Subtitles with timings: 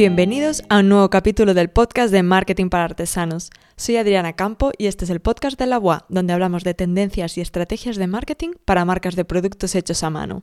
[0.00, 3.50] Bienvenidos a un nuevo capítulo del podcast de Marketing para Artesanos.
[3.76, 7.36] Soy Adriana Campo y este es el podcast de la UA, donde hablamos de tendencias
[7.36, 10.42] y estrategias de marketing para marcas de productos hechos a mano.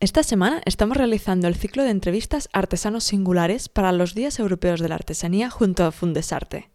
[0.00, 4.88] Esta semana estamos realizando el ciclo de entrevistas artesanos singulares para los Días Europeos de
[4.88, 6.68] la Artesanía junto a Fundesarte.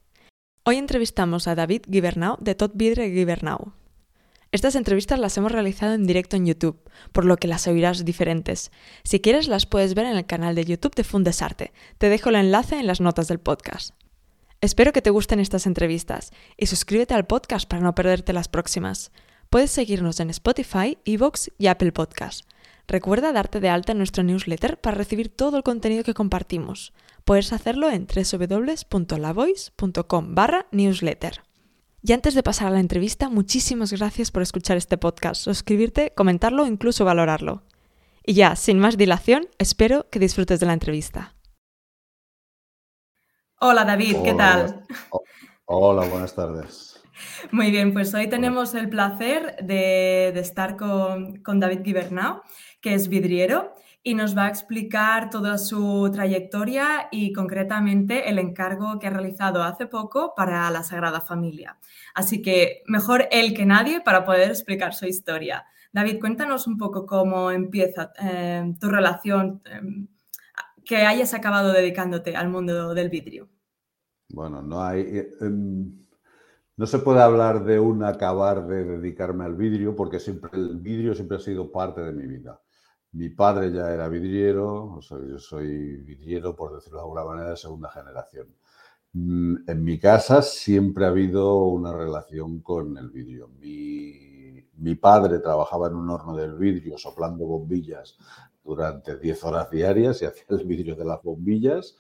[0.64, 3.74] Hoy entrevistamos a David Gibernau de Tot Vidre Gibernau.
[4.54, 6.80] Estas entrevistas las hemos realizado en directo en YouTube,
[7.12, 8.70] por lo que las oirás diferentes.
[9.04, 11.74] Si quieres las puedes ver en el canal de YouTube de Fundesarte.
[11.98, 13.96] Te dejo el enlace en las notas del podcast.
[14.62, 19.12] Espero que te gusten estas entrevistas y suscríbete al podcast para no perderte las próximas.
[19.50, 22.48] Puedes seguirnos en Spotify, Evox y Apple Podcast.
[22.88, 26.94] Recuerda darte de alta en nuestro newsletter para recibir todo el contenido que compartimos.
[27.26, 31.42] Puedes hacerlo en www.lavoice.com barra newsletter.
[32.06, 36.64] Y antes de pasar a la entrevista, muchísimas gracias por escuchar este podcast, suscribirte, comentarlo
[36.64, 37.64] o incluso valorarlo.
[38.26, 41.34] Y ya, sin más dilación, espero que disfrutes de la entrevista.
[43.62, 44.84] Hola David, ¿qué tal?
[45.64, 47.02] Hola, buenas tardes.
[47.52, 52.42] Muy bien, pues hoy tenemos el placer de, estar con, con David Gibernau,
[52.82, 53.74] que es vidriero
[54.04, 59.64] y nos va a explicar toda su trayectoria y concretamente el encargo que ha realizado
[59.64, 61.78] hace poco para la Sagrada Familia.
[62.14, 65.66] Así que mejor él que nadie para poder explicar su historia.
[65.94, 70.06] David, cuéntanos un poco cómo empieza eh, tu relación, eh,
[70.84, 73.48] que hayas acabado dedicándote al mundo del vidrio.
[74.30, 75.24] Bueno, no hay...
[75.40, 76.04] Em,
[76.76, 81.14] no se puede hablar de un acabar de dedicarme al vidrio porque siempre el vidrio
[81.14, 82.63] siempre ha sido parte de mi vida.
[83.14, 87.90] Mi padre ya era vidriero, yo soy vidriero, por decirlo de alguna manera, de segunda
[87.90, 88.48] generación.
[89.14, 93.50] Mm, en mi casa siempre ha habido una relación con el vidrio.
[93.60, 98.18] Mi, padre trabajaba en un horno del vidrio soplando bombillas
[98.64, 101.98] durante 10 horas diarias y hacía el vidrio de las bombillas.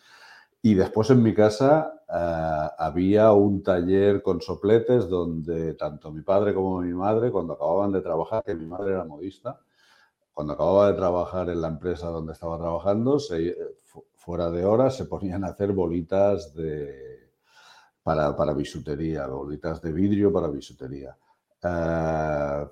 [0.61, 6.53] Y después en mi casa eh, había un taller con sopletes donde tanto mi padre
[6.53, 9.59] como mi madre, cuando acababan de trabajar, que mi madre era modista,
[10.33, 13.19] cuando acababa de trabajar en la empresa donde estaba trabajando,
[14.15, 17.29] fuera de horas se ponían a hacer bolitas de,
[18.01, 21.15] para, para bisutería, bolitas de vidrio para bisutería.
[21.63, 22.65] Eh,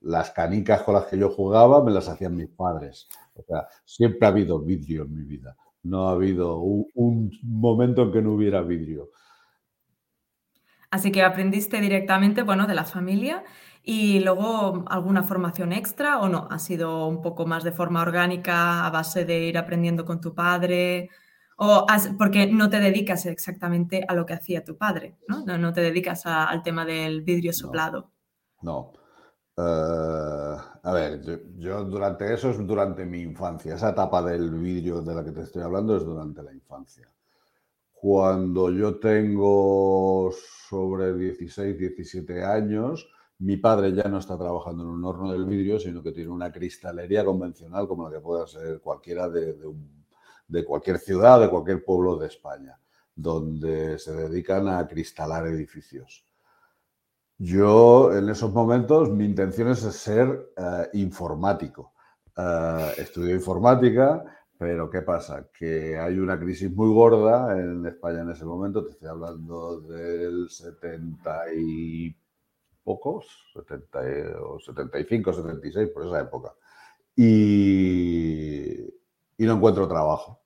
[0.00, 3.08] las canicas con las que yo jugaba me las hacían mis padres.
[3.34, 5.56] O sea, siempre ha habido vidrio en mi vida.
[5.82, 9.10] No ha habido un momento en que no hubiera vidrio.
[10.90, 13.42] Así que aprendiste directamente, bueno, de la familia
[13.86, 18.86] y luego alguna formación extra o no, ha sido un poco más de forma orgánica
[18.86, 21.10] a base de ir aprendiendo con tu padre
[21.56, 21.86] o
[22.18, 25.44] porque no te dedicas exactamente a lo que hacía tu padre, ¿no?
[25.44, 28.10] No, te dedicas al tema del vidrio soplado.
[28.62, 28.92] No.
[29.56, 33.74] Eh, a ver, yo, yo, durante eso es durante mi infancia.
[33.74, 37.08] Esa etapa del vidrio de la que te estoy hablando es durante la infancia.
[37.92, 40.32] Cuando yo tengo
[40.68, 43.08] sobre 16, 17 años,
[43.38, 46.52] mi padre ya no está trabajando en un horno del vidrio, sino que tiene una
[46.52, 49.56] cristalería convencional como la que pueda ser cualquiera de,
[50.64, 52.78] cualquier ciudad, de cualquier pueblo de España,
[53.14, 56.24] donde se dedican a cristalar edificios.
[57.38, 61.92] Yo en esos momentos mi intención es ser eh, informático.
[62.36, 64.24] Uh, estudio informática,
[64.58, 65.48] pero ¿qué pasa?
[65.56, 70.48] Que hay una crisis muy gorda en España en ese momento, te estoy hablando del
[70.48, 72.16] 70 y
[72.84, 73.98] pocos, 70,
[74.42, 76.54] o 75, 76, por esa época.
[77.16, 78.84] Y,
[79.38, 80.40] y no encuentro trabajo.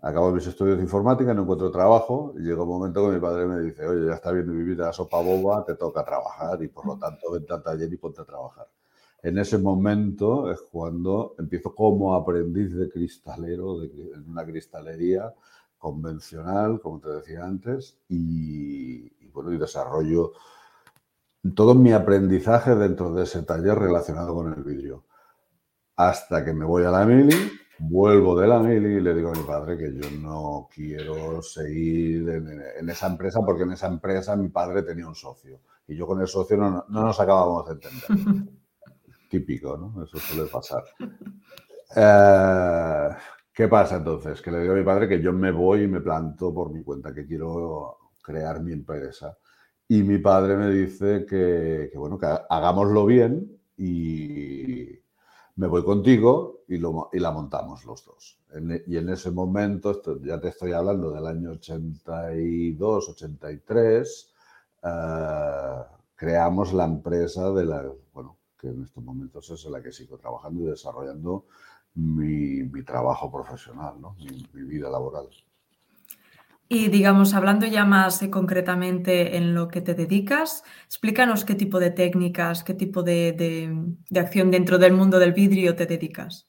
[0.00, 2.32] Acabo mis estudios de informática, no encuentro trabajo.
[2.38, 4.92] Y llega un momento que mi padre me dice, oye, ya está viendo vivir la
[4.92, 8.24] sopa boba, te toca trabajar y por lo tanto vente al taller y ponte a
[8.24, 8.68] trabajar.
[9.22, 15.34] En ese momento es cuando empiezo como aprendiz de cristalero en una cristalería
[15.76, 20.32] convencional, como te decía antes, y, y bueno, y desarrollo
[21.54, 25.04] todo mi aprendizaje dentro de ese taller relacionado con el vidrio.
[25.96, 27.34] Hasta que me voy a la mili,
[27.78, 32.28] vuelvo de la mili y le digo a mi padre que yo no quiero seguir
[32.28, 36.20] en, esa empresa porque en esa empresa mi padre tenía un socio y yo con
[36.20, 38.48] el socio no, nos acabamos de entender.
[39.30, 40.04] Típico, ¿no?
[40.04, 40.82] Eso suele pasar.
[41.94, 43.08] Eh,
[43.52, 44.40] ¿Qué pasa entonces?
[44.40, 46.82] Que le digo a mi padre que yo me voy y me planto por mi
[46.82, 49.36] cuenta, que quiero crear mi empresa.
[49.88, 54.86] Y mi padre me dice que, bueno, que hagámoslo bien y
[55.56, 58.38] me voy contigo y, lo, y la montamos los dos.
[58.86, 64.34] y en ese momento, ya te estoy hablando del año 82, 83,
[64.82, 64.88] eh,
[66.14, 70.18] creamos la empresa de la, bueno, que en estos momentos es en la que sigo
[70.18, 71.46] trabajando y desarrollando
[71.94, 74.14] mi, trabajo profesional, ¿no?
[74.52, 75.28] mi vida laboral.
[76.70, 81.80] Y digamos, hablando ya más eh, concretamente en lo que te dedicas, explícanos qué tipo
[81.80, 86.46] de técnicas, qué tipo de, acción dentro del mundo del vidrio te dedicas.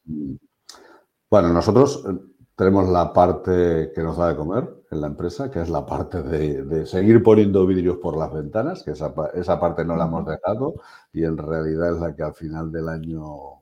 [1.30, 2.18] Bueno, nosotros eh,
[2.56, 6.22] tenemos la parte que nos da de comer en la empresa, que es la parte
[6.22, 10.74] de, seguir poniendo vidrios por las ventanas, que esa, esa parte no la hemos dejado
[11.14, 13.62] y en realidad es la que al final del año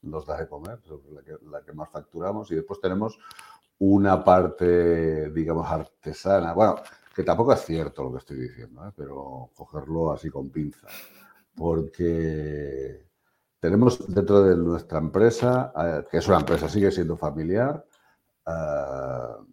[0.00, 0.78] nos da de comer,
[1.12, 2.50] la que, la que más facturamos.
[2.50, 3.18] Y después tenemos
[3.78, 6.52] una parte, digamos, artesana.
[6.52, 6.76] Bueno,
[7.14, 8.92] que tampoco es cierto lo que estoy diciendo, ¿eh?
[8.96, 10.92] pero cogerlo así con pinzas.
[11.54, 13.06] Porque
[13.60, 17.84] tenemos dentro de nuestra empresa, eh, que es una empresa, sigue siendo familiar,
[18.46, 19.44] eh,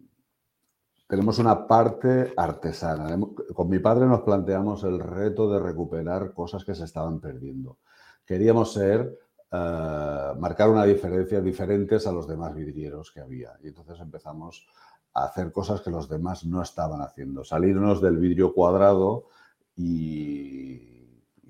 [1.08, 3.16] tenemos una parte artesana.
[3.54, 7.78] Con mi padre nos planteamos el reto de recuperar cosas que se estaban perdiendo.
[8.24, 9.18] Queríamos ser
[9.56, 13.52] eh, marcar una diferencia diferentes a los demás vidrieros que había.
[13.62, 14.66] Y entonces empezamos
[15.14, 17.42] a hacer cosas que los demás no estaban haciendo.
[17.44, 19.28] Salirnos del vidrio cuadrado
[19.76, 20.82] y,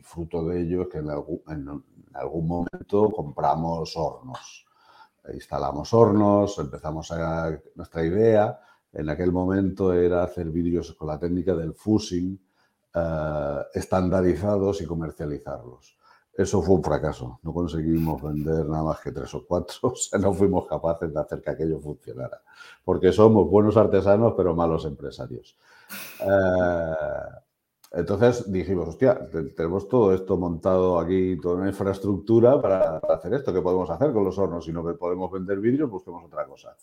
[0.02, 4.66] fruto de ello es que en algún, momento compramos hornos.
[5.34, 7.58] Instalamos hornos, empezamos a...
[7.74, 8.60] Nuestra idea
[8.92, 12.40] en aquel momento era hacer vidrios con la técnica del fusing,
[12.94, 15.98] eh, estandarizados y comercializarlos.
[16.36, 17.40] Eso fue un fracaso.
[17.42, 19.76] No conseguimos vender nada más que tres o cuatro.
[19.82, 22.42] O sea, no fuimos capaces de hacer que aquello funcionara.
[22.84, 25.56] Porque somos buenos artesanos, pero malos empresarios.
[26.20, 27.36] Eh,
[27.92, 29.18] entonces dijimos, hostia,
[29.56, 33.54] tenemos todo esto montado aquí, toda una infraestructura para, hacer esto.
[33.54, 34.64] ¿Qué podemos hacer con los hornos?
[34.66, 36.76] Si no podemos vender vidrio, busquemos otra cosa.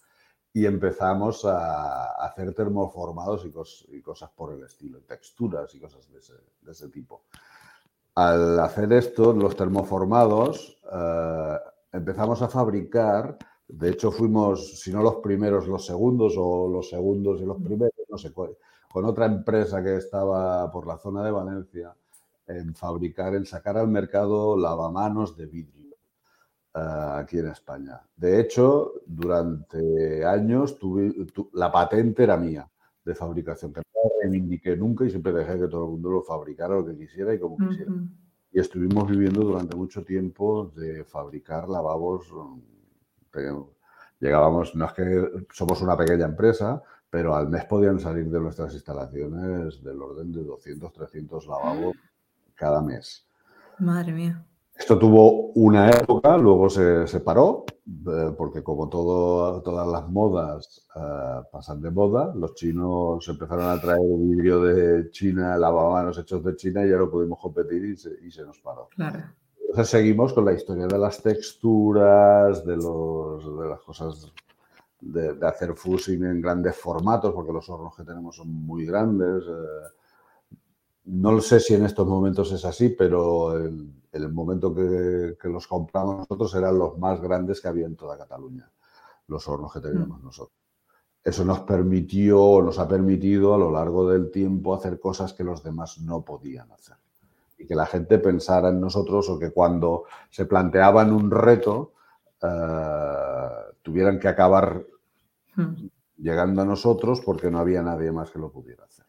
[0.51, 6.89] Y empezamos a hacer termoformados y, cosas por el estilo, texturas y cosas de ese
[6.89, 7.23] tipo
[8.15, 11.57] al hacer esto, los termoformados, eh,
[11.91, 13.37] empezamos a fabricar,
[13.67, 17.93] de hecho fuimos, si no los primeros, los segundos o los segundos y los primeros,
[18.09, 18.55] no sé cuál,
[18.91, 21.95] con otra empresa que estaba por la zona de Valencia,
[22.47, 25.95] en fabricar, en sacar al mercado lavamanos de vidrio
[26.75, 26.79] eh,
[27.13, 28.01] aquí en España.
[28.15, 30.77] De hecho, durante años
[31.53, 32.69] la patente era mía
[33.03, 33.81] de fabricación, que
[34.23, 37.39] reivindiqué nunca y siempre dejé que todo el mundo lo fabricara lo que quisiera y
[37.39, 37.91] como quisiera.
[38.51, 42.31] Y estuvimos viviendo durante mucho tiempo de fabricar lavabos.
[42.31, 43.63] Mm,
[44.19, 48.73] llegábamos, no es que somos una pequeña empresa, pero al mes podían salir de nuestras
[48.73, 51.95] instalaciones del orden de 200, 300 lavabos
[52.55, 53.27] cada mes.
[53.79, 54.45] Madre mía.
[54.75, 61.41] Esto tuvo una época, luego se separó, eh, porque como todo, todas las modas eh,
[61.51, 66.85] pasan de moda, los chinos empezaron a traer vidrio de China, lavamanos hechos de China
[66.85, 68.89] y ya no pudimos competir y se, nos paró.
[68.97, 74.33] Entonces seguimos con la historia de las texturas, de, los, de las cosas
[74.99, 79.43] de, hacer fusing en grandes formatos, porque los hornos que tenemos son muy grandes.
[79.43, 80.02] Eh,
[81.05, 85.67] no sé si en estos momentos es así, pero el, en el momento que, los
[85.67, 88.69] compramos nosotros eran los más grandes que había en toda Cataluña,
[89.27, 90.25] los hornos que teníamos mm.
[90.25, 90.57] nosotros.
[91.23, 95.63] Eso nos permitió, nos ha permitido a lo largo del tiempo hacer cosas que los
[95.63, 96.97] demás no podían hacer.
[97.57, 101.93] Y que la gente pensara en nosotros o que cuando se planteaban un reto
[102.41, 103.47] eh,
[103.81, 104.85] tuvieran que acabar
[105.55, 105.87] mm.
[106.17, 109.05] llegando a nosotros porque no había nadie más que lo pudiera hacer.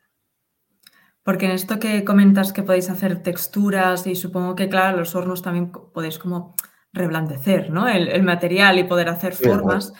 [1.25, 5.40] Porque en esto que comentas que podéis hacer texturas y supongo que, claro, los hornos
[5.40, 6.54] también podéis como
[6.93, 7.88] reblandecer, ¿no?
[7.88, 9.93] El, material y poder hacer formas.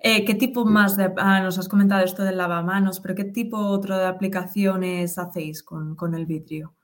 [0.00, 1.12] Eh, ¿Qué tipo más de...
[1.16, 6.14] Ah, nos has comentado esto del lavamanos, pero ¿qué tipo otro de aplicaciones hacéis con,
[6.14, 6.74] el vidrio?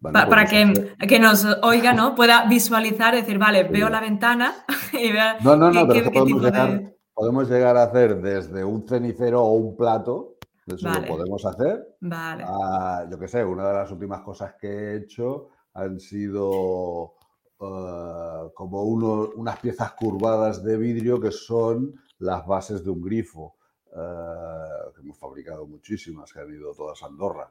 [0.00, 2.14] para pues que, que, nos oiga, ¿no?
[2.14, 4.54] Pueda visualizar, decir, vale, veo la ventana
[4.92, 5.36] y vea...
[5.42, 9.76] No, no, no, pero podemos, llegar, podemos llegar a hacer desde un cenicero o un
[9.76, 10.37] plato
[10.74, 11.96] eso lo podemos hacer.
[12.00, 12.44] Vale.
[12.46, 17.14] Ah, yo qué sé, una de las últimas cosas que he hecho han sido
[17.60, 23.56] ah, como unas piezas curvadas de vidrio que son las bases de un grifo,
[23.94, 27.50] ah, que hemos fabricado muchísimas, que han ido todas a Andorra.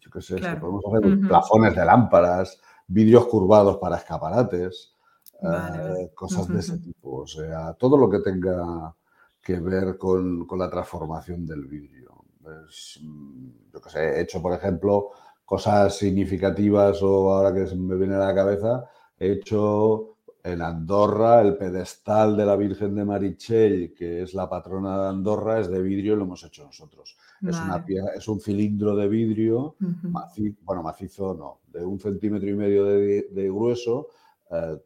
[0.00, 4.94] yo qué sé, podemos hacer plafones de lámparas, vidrios curvados para escaparates,
[6.14, 7.22] cosas de ese tipo.
[7.22, 8.94] O sea, todo lo que tenga
[9.42, 12.24] que ver con, con la transformación del vidrio.
[13.02, 15.10] Mm, yo que sé, he hecho, por ejemplo,
[15.44, 18.84] cosas significativas o ahora que me viene a la cabeza,
[19.18, 25.02] he hecho en Andorra el pedestal de la Virgen de Marichel, que es la patrona
[25.02, 27.16] de Andorra, es de vidrio y lo hemos hecho nosotros.
[27.42, 27.84] Es, una
[28.16, 29.76] es un cilindro de vidrio,
[30.62, 34.08] bueno, macizo no, de un centímetro y medio de, grueso,
[34.50, 34.78] eh,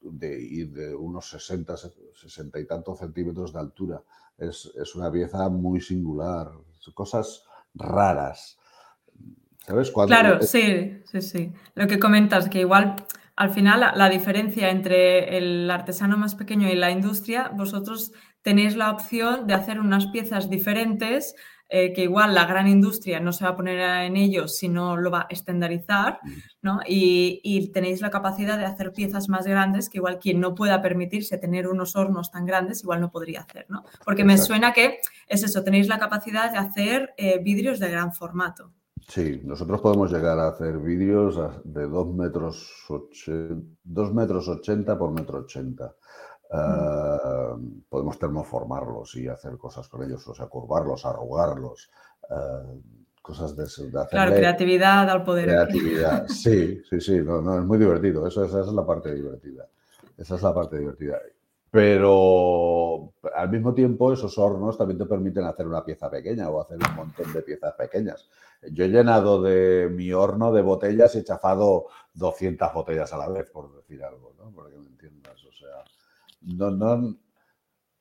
[0.00, 1.74] de, de unos 60,
[2.14, 4.02] 60 y tantos centímetros de altura.
[4.36, 6.50] Es, es una pieza muy singular,
[6.94, 8.58] cosas raras.
[9.66, 9.90] ¿Sabes?
[9.90, 11.52] claro, sí, sí, sí.
[11.74, 12.96] Lo que comentas, que igual
[13.36, 18.12] al final la, la, diferencia entre el artesano más pequeño y la industria, vosotros
[18.42, 21.34] tenéis la opción de hacer unas piezas diferentes
[21.70, 25.10] eh, que igual la gran industria no se va a poner en ello, sino lo
[25.10, 26.18] va a estandarizar,
[26.62, 26.80] ¿no?
[26.86, 31.36] Y, tenéis la capacidad de hacer piezas más grandes que igual quien no pueda permitirse
[31.36, 33.84] tener unos hornos tan grandes, igual no podría hacer, ¿no?
[34.04, 38.12] Porque me suena que es eso, tenéis la capacidad de hacer eh, vidrios de gran
[38.12, 38.72] formato.
[39.06, 42.70] Sí, nosotros podemos llegar a hacer vidrios de 2 metros,
[43.84, 45.94] 2 metros 80 por metro 80.
[46.50, 51.90] Eh, podemos termoformarlos y hacer cosas con ellos, o sea, curvarlos, arrugarlos,
[52.30, 52.80] eh,
[53.20, 55.46] cosas de, de Claro, creatividad al poder.
[55.46, 59.68] Creatividad, sí, sí, sí, no, es muy divertido, Eso, esa es la parte divertida.
[60.16, 61.18] Esa es la parte divertida.
[61.70, 66.78] Pero al mismo tiempo esos hornos también te permiten hacer una pieza pequeña o hacer
[66.78, 68.28] un montón de piezas pequeñas.
[68.72, 73.28] Yo he llenado de mi horno de botellas y he chafado 200 botellas a la
[73.28, 74.50] vez, por decir algo, ¿no?
[74.50, 75.44] Porque me entiendas.
[75.44, 75.84] O sea,
[76.40, 77.18] no, no,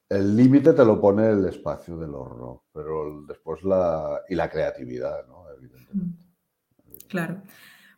[0.10, 5.28] el límite te lo pone el espacio del horno, pero después la, y la creatividad,
[5.28, 5.46] ¿no?
[5.58, 6.24] Evidentemente.
[7.10, 7.42] Claro.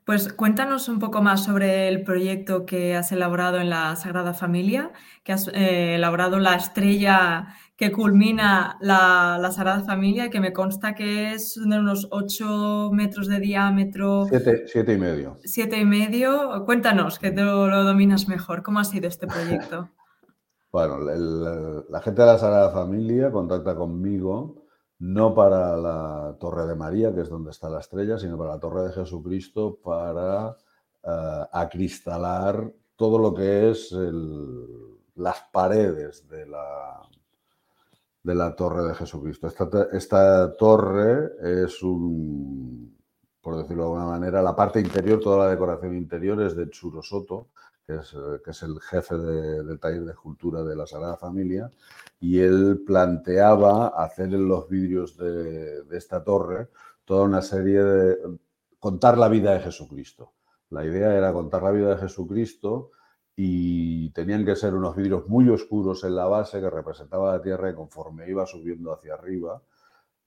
[0.05, 4.91] Pues cuéntanos un poco más sobre el proyecto que has elaborado en la Sagrada Familia,
[5.23, 11.33] que has eh, elaborado la estrella que culmina la, Sagrada Familia, que me consta que
[11.33, 14.25] es de unos 8 metros de diámetro.
[14.65, 15.37] Siete, y medio.
[15.43, 16.65] Siete y medio.
[16.65, 18.63] Cuéntanos, que lo, lo dominas mejor.
[18.63, 19.91] ¿Cómo ha sido este proyecto?
[20.71, 24.65] Bueno, la gente de la Sagrada Familia contacta conmigo
[24.99, 28.59] no para la Torre de María, que es donde está la estrella, sino para la
[28.59, 33.95] Torre de Jesucristo para uh, acristalar todo lo que es
[35.15, 37.01] las paredes de la,
[38.23, 39.47] de la Torre de Jesucristo.
[39.47, 41.31] Esta, esta torre
[41.63, 42.95] es un,
[43.41, 47.01] por decirlo de alguna manera, la parte interior, toda la decoración interior es de Churo
[47.01, 47.47] Soto,
[47.89, 51.71] eh, que es, el jefe del taller de escultura de la Sagrada Familia,
[52.19, 56.69] y él planteaba hacer en los vidrios de, esta torre
[57.05, 58.39] toda una serie de...
[58.79, 60.33] contar la vida de Jesucristo.
[60.69, 62.91] La idea era contar la vida de Jesucristo
[63.35, 67.71] y tenían que ser unos vidrios muy oscuros en la base que representaba la Tierra
[67.71, 69.63] y conforme iba subiendo hacia arriba,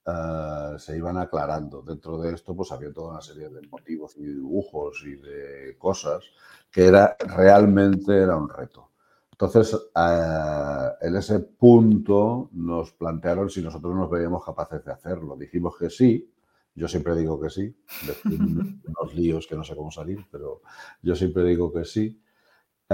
[0.05, 1.81] eh, se iban aclarando.
[1.81, 6.23] Dentro de esto, pues había toda una serie de motivos y dibujos y de cosas
[6.71, 8.89] que era realmente era un reto.
[9.31, 15.35] Entonces, eh, en ese punto nos plantearon si nosotros nos veíamos capaces de hacerlo.
[15.35, 16.29] Dijimos que sí.
[16.75, 17.75] Yo siempre digo que sí.
[18.25, 20.61] unos líos que no sé cómo salir, pero
[21.01, 22.19] yo siempre digo que sí.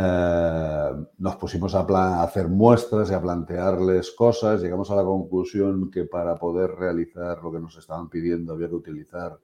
[0.01, 4.61] Eh, nos pusimos a, hacer muestras y a plantearles cosas.
[4.61, 8.75] Llegamos a la conclusión que para poder realizar lo que nos estaban pidiendo había que
[8.75, 9.37] utilizar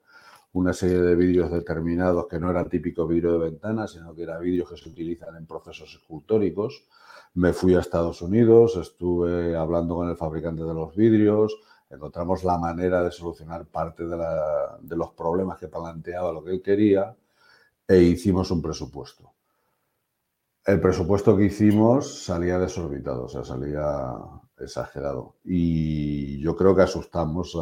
[0.54, 4.42] una serie de vídeos determinados que no eran típico vídeo de ventana, sino que eran
[4.42, 6.86] vídeos que se utilizan en procesos escultóricos.
[7.34, 11.54] Me fui a Estados Unidos, estuve hablando con el fabricante de los vidrios,
[11.90, 14.18] encontramos la manera de solucionar parte de,
[14.82, 17.14] de los problemas que planteaba lo que él quería
[17.88, 19.35] e hicimos un presupuesto.
[20.66, 24.16] El presupuesto que hicimos salía desorbitado, o sea, salía
[24.60, 25.36] exagerado.
[25.44, 27.56] Y yo creo que asustamos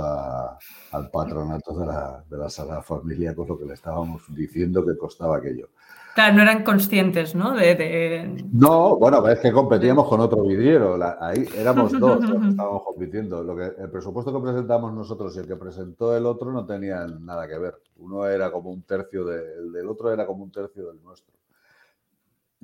[0.92, 4.98] al patronato de la, de la Sagrada Familia con lo que le estábamos diciendo que
[4.98, 5.70] costaba aquello.
[6.16, 7.56] Claro, no eran conscientes, ¿no?
[7.56, 10.98] De, No, bueno, es que competíamos con otro vidriero.
[11.20, 13.44] ahí éramos dos los que estábamos compitiendo.
[13.44, 17.26] Lo que, el presupuesto que presentamos nosotros y el que presentó el otro no tenían
[17.26, 17.82] nada que ver.
[17.98, 21.34] Uno era como un tercio del otro, era como un tercio del nuestro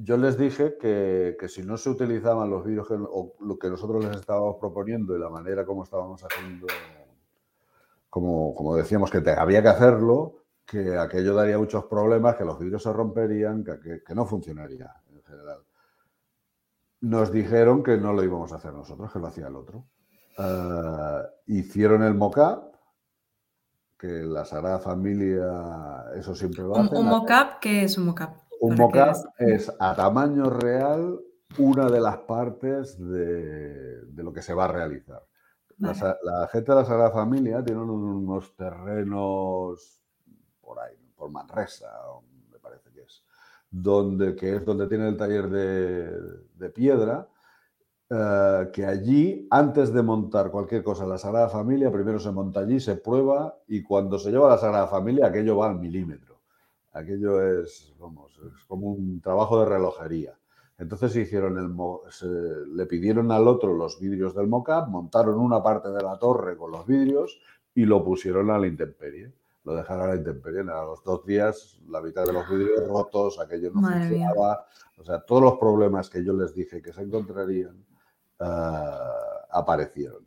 [0.01, 4.17] yo les dije que, si no se utilizaban los vídeos o lo que nosotros les
[4.17, 6.67] estábamos proponiendo y la manera como estábamos haciendo,
[8.09, 12.83] como, como decíamos que había que hacerlo, que aquello daría muchos problemas, que los vídeos
[12.83, 15.59] se romperían, que, que, no funcionaría en general.
[17.01, 19.85] Nos dijeron que no lo íbamos a hacer nosotros, que lo hacía el otro.
[20.37, 22.75] Eh, hicieron el mockup,
[23.97, 27.59] que la Sagrada Familia, eso siempre va a ¿Un, ¿Un mockup?
[27.59, 28.48] ¿Qué es un mockup?
[28.59, 31.19] Un mockup es a tamaño real
[31.57, 35.23] una de las partes de, lo que se va a realizar.
[35.77, 40.03] La, gente de la Sagrada Familia tiene unos terrenos
[40.61, 41.87] por ahí, por Manresa,
[42.51, 43.23] me parece que es,
[43.71, 47.29] donde, que es donde tiene el taller de, piedra,
[48.09, 52.59] eh, que allí, antes de montar cualquier cosa en la Sagrada Familia, primero se monta
[52.59, 56.28] allí, se prueba y cuando se lleva a la Sagrada Familia aquello va al milímetro.
[56.93, 60.37] Aquello es, vamos, es como un trabajo de relojería.
[60.77, 66.01] Entonces hicieron el, le pidieron al otro los vidrios del mockup, montaron una parte de
[66.01, 67.39] la torre con los vidrios
[67.75, 69.33] y lo pusieron a la intemperie.
[69.65, 70.61] Lo dejaron a la intemperie.
[70.61, 74.65] A los dos días, la mitad de los vidrios rotos, aquello no funcionaba.
[74.97, 77.85] O sea, todos los problemas que yo les dije que se encontrarían
[78.39, 78.45] eh,
[79.51, 80.25] aparecieron.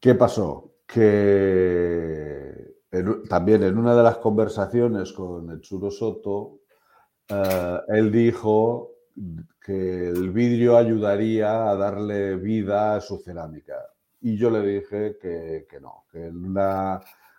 [0.00, 0.74] ¿Qué pasó?
[0.86, 2.29] Que
[3.28, 6.60] también en una de las conversaciones con el Churo Soto,
[7.28, 8.94] eh, él dijo
[9.64, 13.76] que el vidrio ayudaría a darle vida a su cerámica.
[14.22, 16.32] Y yo le dije que, no, que,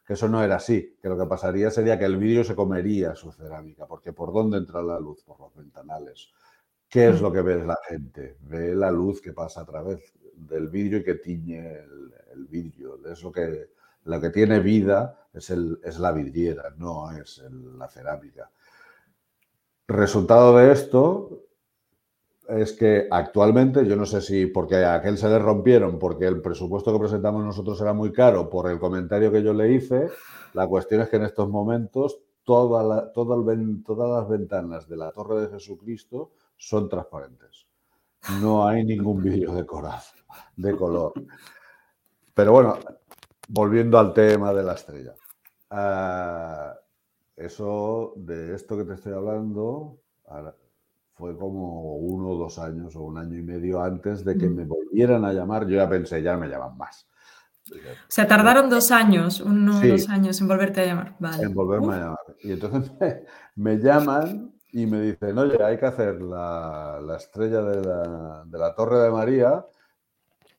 [0.06, 3.14] que, eso no era así, que lo que pasaría sería que el vidrio se comería
[3.14, 5.22] su cerámica, porque ¿por dónde entra la luz?
[5.24, 6.30] Por los ventanales.
[6.90, 7.24] ¿Qué es mm.
[7.24, 8.38] lo que ve la gente?
[8.42, 13.00] Ve la luz que pasa a través del vidrio y que tiñe el, el vidrio.
[13.06, 13.70] Es lo que,
[14.06, 18.50] lo que tiene vida es, el, es la vidriera, no es la cerámica.
[19.88, 21.42] Resultado de esto
[22.48, 26.42] es que actualmente, yo no sé si porque a aquel se le rompieron, porque el
[26.42, 30.10] presupuesto que presentamos nosotros era muy caro, por el comentario que yo le hice,
[30.54, 35.50] la cuestión es que en estos momentos toda todas las ventanas de la Torre de
[35.50, 37.68] Jesucristo son transparentes.
[38.42, 40.04] No hay ningún vidrio decorado,
[40.56, 41.14] de color.
[42.34, 42.78] Pero bueno,
[43.52, 45.14] volviendo al tema de la estrella.
[45.70, 46.74] Ah,
[47.36, 50.00] eso, de esto que te estoy hablando,
[51.14, 54.66] fue como uno o dos años o un año y medio antes de que me
[54.66, 55.68] volvieran a llamar.
[55.68, 57.08] Yo ya pensé, ya me llaman más.
[57.72, 57.76] O
[58.08, 61.16] sea, tardaron dos años, uno o dos años en volverte a llamar.
[61.42, 62.36] En volverme a llamar.
[62.42, 62.92] Y entonces
[63.56, 68.74] me, llaman y me dicen, oye, hay que hacer la, estrella de la, de la,
[68.74, 69.66] Torre de María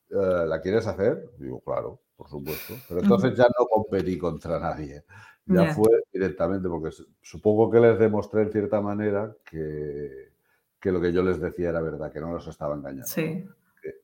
[0.09, 1.31] eh, ¿la quieres hacer?
[1.39, 2.75] Digo, claro, por supuesto.
[2.87, 5.03] Pero entonces ya no competí contra nadie.
[5.45, 10.31] Ya fue directamente, porque supongo que les demostré en cierta manera que,
[10.79, 13.07] que, lo que yo les decía era verdad, que no los estaba engañando.
[13.07, 13.45] Sí.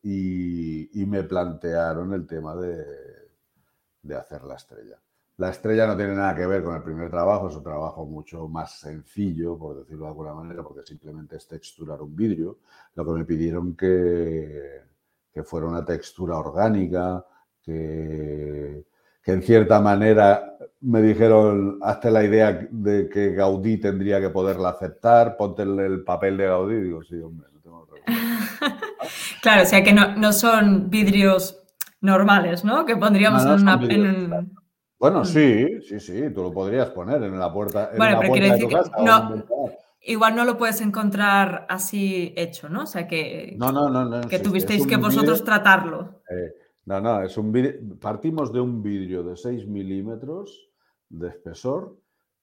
[0.04, 2.84] Y, y, me plantearon el tema de,
[4.02, 5.00] de hacer la estrella.
[5.38, 8.50] La estrella no tiene nada que ver con el primer trabajo, es un trabajo mucho
[8.50, 12.60] más sencillo, por decirlo de alguna manera, porque simplemente es texturar un vidrio.
[12.96, 14.82] Lo que me pidieron que,
[15.32, 17.26] que fuera una textura orgánica,
[19.24, 24.70] que, en cierta manera me dijeron, hazte la idea de que Gaudí tendría que poderla
[24.70, 26.82] aceptar, ponte el papel de Gaudí.
[26.82, 27.98] Digo, sí, hombre, no tengo otra
[29.42, 31.62] Claro, o sea que no, son vidrios
[32.02, 32.86] normales, ¿no?
[32.86, 34.46] Que pondríamos en, una,
[34.98, 35.26] Bueno, mm.
[35.26, 38.60] sí, sí, sí, tú lo podrías poner en la puerta, en bueno, pero puerta de
[38.60, 38.92] tu casa.
[39.04, 39.46] no,
[40.02, 42.84] igual no lo puedes encontrar así hecho, ¿no?
[42.84, 46.22] O sea, que, no, no, no, que tuvisteis que vosotros tratarlo.
[46.30, 46.54] Eh,
[46.90, 50.72] no, no, es un partimos de un vidrio de 6 milímetros
[51.08, 52.00] de espesor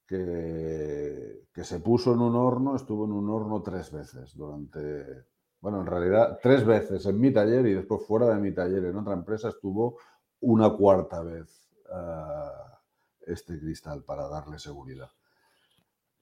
[0.07, 5.25] que, que se puso en un horno, estuvo en un horno tres veces durante,
[5.59, 8.95] bueno, en realidad tres veces en mi taller y después fuera de mi taller en
[8.95, 9.97] otra empresa estuvo
[10.39, 15.09] una cuarta vez uh, este cristal para darle seguridad.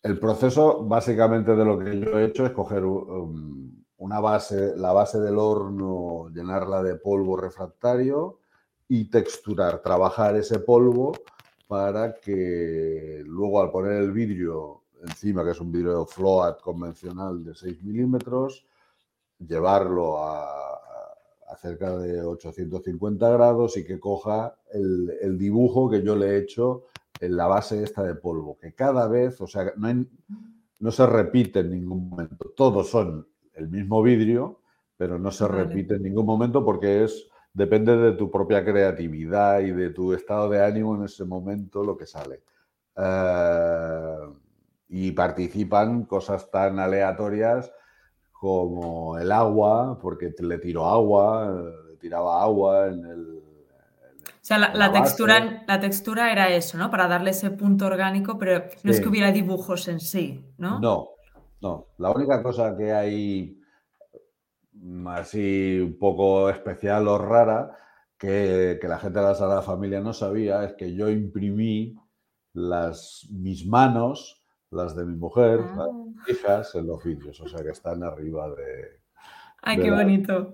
[0.02, 4.94] El proceso, básicamente, de lo que yo he hecho es coger um, una base, la
[4.94, 8.38] base del horno, llenarla de polvo refractario
[8.88, 11.14] y texturar, trabajar ese polvo
[11.68, 17.56] para que luego al poner el vidrio encima, que es un vidrio float convencional de
[17.56, 18.68] 6 milímetros,
[19.40, 20.52] llevarlo a,
[21.60, 26.84] cerca de 850 grados y que coja el, dibujo que yo le he hecho
[27.20, 30.06] en la base esta de polvo, que cada vez, o sea, no,
[30.80, 32.54] no se repite en ningún momento.
[32.56, 34.60] Todos son el mismo vidrio,
[34.98, 39.72] pero no se repite en ningún momento porque es depende de tu propia creatividad y
[39.72, 42.42] de tu estado de ánimo en ese momento lo que sale.
[42.98, 44.18] Eh,
[44.90, 47.72] y participan cosas tan aleatorias
[48.32, 53.42] como el agua, porque le tiro agua, le tiraba agua en el,
[54.46, 56.92] o sea, la, textura, la textura era eso, ¿no?
[56.92, 60.80] Para darle ese punto orgánico, pero no es que hubiera dibujos en sí, ¿no?
[60.80, 61.15] No,
[61.66, 61.88] no.
[61.98, 63.60] La única cosa que hay
[64.74, 67.76] mm, así un poco especial o rara
[68.18, 71.96] que, la gente de la Sagrada Familia no sabía es que yo imprimí
[72.54, 76.32] las, mis manos, las de mi mujer, las ah.
[76.32, 79.02] hijas, en los vídeos, o sea que están arriba de...
[79.64, 80.54] ¡Ay, qué bonito!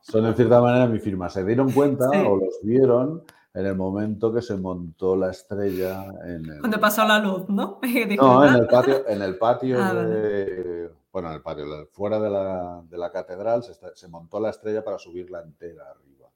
[0.00, 1.28] son en cierta manera mi firma.
[1.28, 3.22] Se dieron cuenta o los vieron
[3.54, 6.58] en el momento que se montó la estrella en el...
[6.58, 7.78] Cuando pasó la luz, ¿no?
[8.16, 10.90] no, en el patio, en el patio ah, de...
[11.12, 14.82] Bueno, en el patio, fuera de la, de la catedral se, se, montó la estrella
[14.82, 16.28] para subirla entera arriba.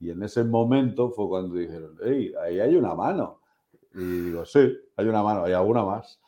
[0.00, 3.40] Y en ese momento fue cuando dijeron, ¡Ey, ahí hay una mano!
[3.94, 6.18] Y digo, sí, hay una mano, hay alguna más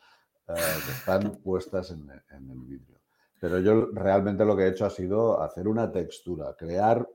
[0.48, 2.98] eh, que están puestas en, en el vídeo.
[3.40, 7.08] Pero yo realmente lo que he hecho ha sido hacer una textura, crear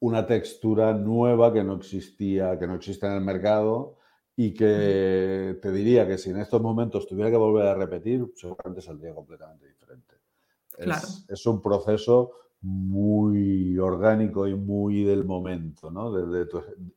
[0.00, 3.96] una textura nueva que no existía, que no existe en el mercado
[4.36, 8.82] y que te diría que si en estos momentos tuviera que volver a repetir, seguramente
[8.82, 10.16] saldría completamente diferente.
[11.28, 16.12] Es, un proceso muy orgánico y muy del momento, ¿no?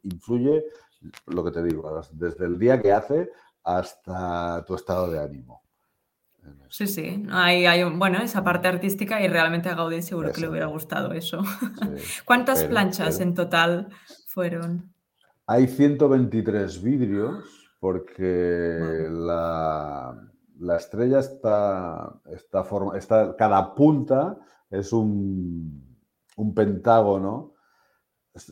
[0.04, 0.66] influye
[1.28, 3.30] lo que te digo, desde el día que hace
[3.64, 5.62] hasta tu estado de ánimo.
[6.70, 10.50] Sí, sí, hay, hay, bueno, esa parte artística y realmente a Gaudí seguro que le
[10.50, 11.42] hubiera gustado eso.
[12.26, 13.90] ¿Cuántas planchas en total
[14.28, 14.94] fueron?
[15.48, 20.16] Hay 123 vidrios porque la,
[20.78, 24.38] estrella está, está, está, cada punta
[24.70, 25.98] es un,
[26.36, 27.56] un pentágono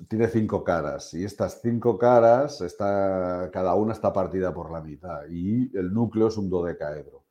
[0.07, 5.21] tiene cinco caras y estas cinco caras, está, cada una está partida por la mitad
[5.29, 7.25] y el núcleo es un dodecaedro.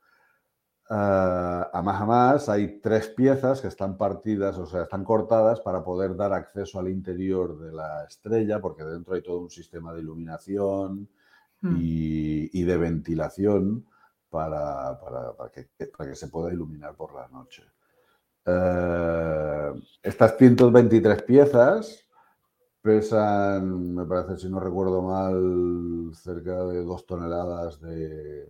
[0.88, 5.61] Uh, a más a más hay tres piezas que están partidas, o sea, están cortadas
[5.61, 9.92] para poder dar acceso al interior de la estrella, porque dentro hay todo un sistema
[9.92, 11.09] de iluminación
[11.61, 11.77] hmm.
[11.77, 13.85] y, de ventilación
[14.31, 14.96] para,
[15.53, 17.64] que, para, que, se pueda iluminar por la noche.
[18.46, 22.07] Uh, estas 123 piezas
[22.81, 28.49] pesan, me parece, si no recuerdo mal, cerca de dos toneladas de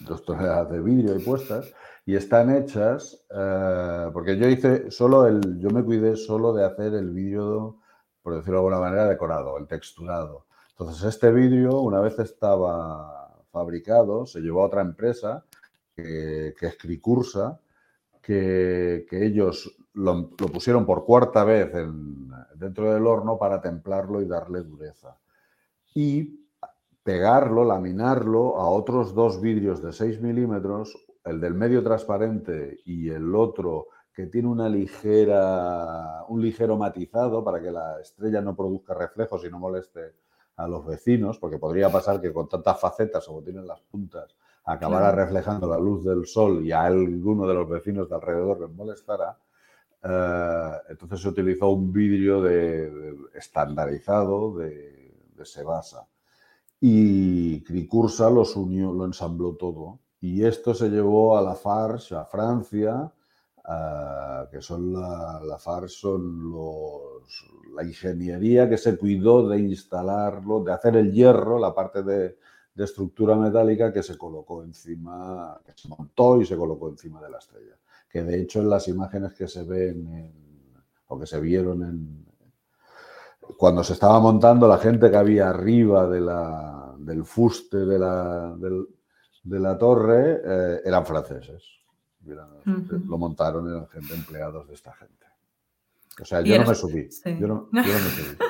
[0.00, 1.72] dos toneladas de vidrio y puestas
[2.06, 6.94] y están hechas eh, porque yo hice solo el, yo me cuidé solo de hacer
[6.94, 7.78] el vidrio,
[8.22, 10.46] por decirlo de alguna manera, decorado, el texturado.
[10.70, 15.44] Entonces este vidrio, una vez estaba fabricado, se llevó a otra empresa
[15.94, 17.60] que, que es Cricursa,
[18.20, 21.72] que, que ellos lo, pusieron por cuarta vez
[22.56, 25.16] dentro del horno para templarlo y darle dureza.
[25.94, 26.43] Y
[27.04, 33.34] pegarlo, laminarlo a otros dos vidrios de 6 milímetros, el del medio transparente y el
[33.34, 39.44] otro que tiene una ligera, un ligero matizado para que la estrella no produzca reflejos
[39.44, 40.14] y no moleste
[40.56, 45.10] a los vecinos, porque podría pasar que con tantas facetas como tienen las puntas, acabara
[45.12, 49.36] reflejando la luz del sol y a alguno de los vecinos de alrededor les molestara.
[50.02, 56.06] Eh, entonces se utilizó un vidrio de, estandarizado de, de, Sebasa.
[56.86, 60.00] Y Cricursa los unió, lo ensambló todo.
[60.20, 63.10] Y esto se llevó a la Farge, a Francia,
[64.50, 66.06] que son la, la Farge,
[67.74, 72.36] la ingeniería que se cuidó de instalarlo, de hacer el hierro, la parte de
[72.76, 77.38] estructura metálica que se colocó encima, que se montó y se colocó encima de la
[77.38, 77.78] estrella
[78.14, 80.32] que de hecho en las imágenes que se ven
[81.08, 82.24] o que se vieron en,
[83.56, 88.54] cuando se estaba montando, la gente que había arriba de la, del fuste de la,
[88.56, 91.62] de la torre eh, eran franceses.
[92.24, 95.26] Lo montaron, eran gente empleados de esta gente.
[96.20, 97.08] O sea, yo no me subí.
[97.24, 98.36] Yo, no, yo no me subí.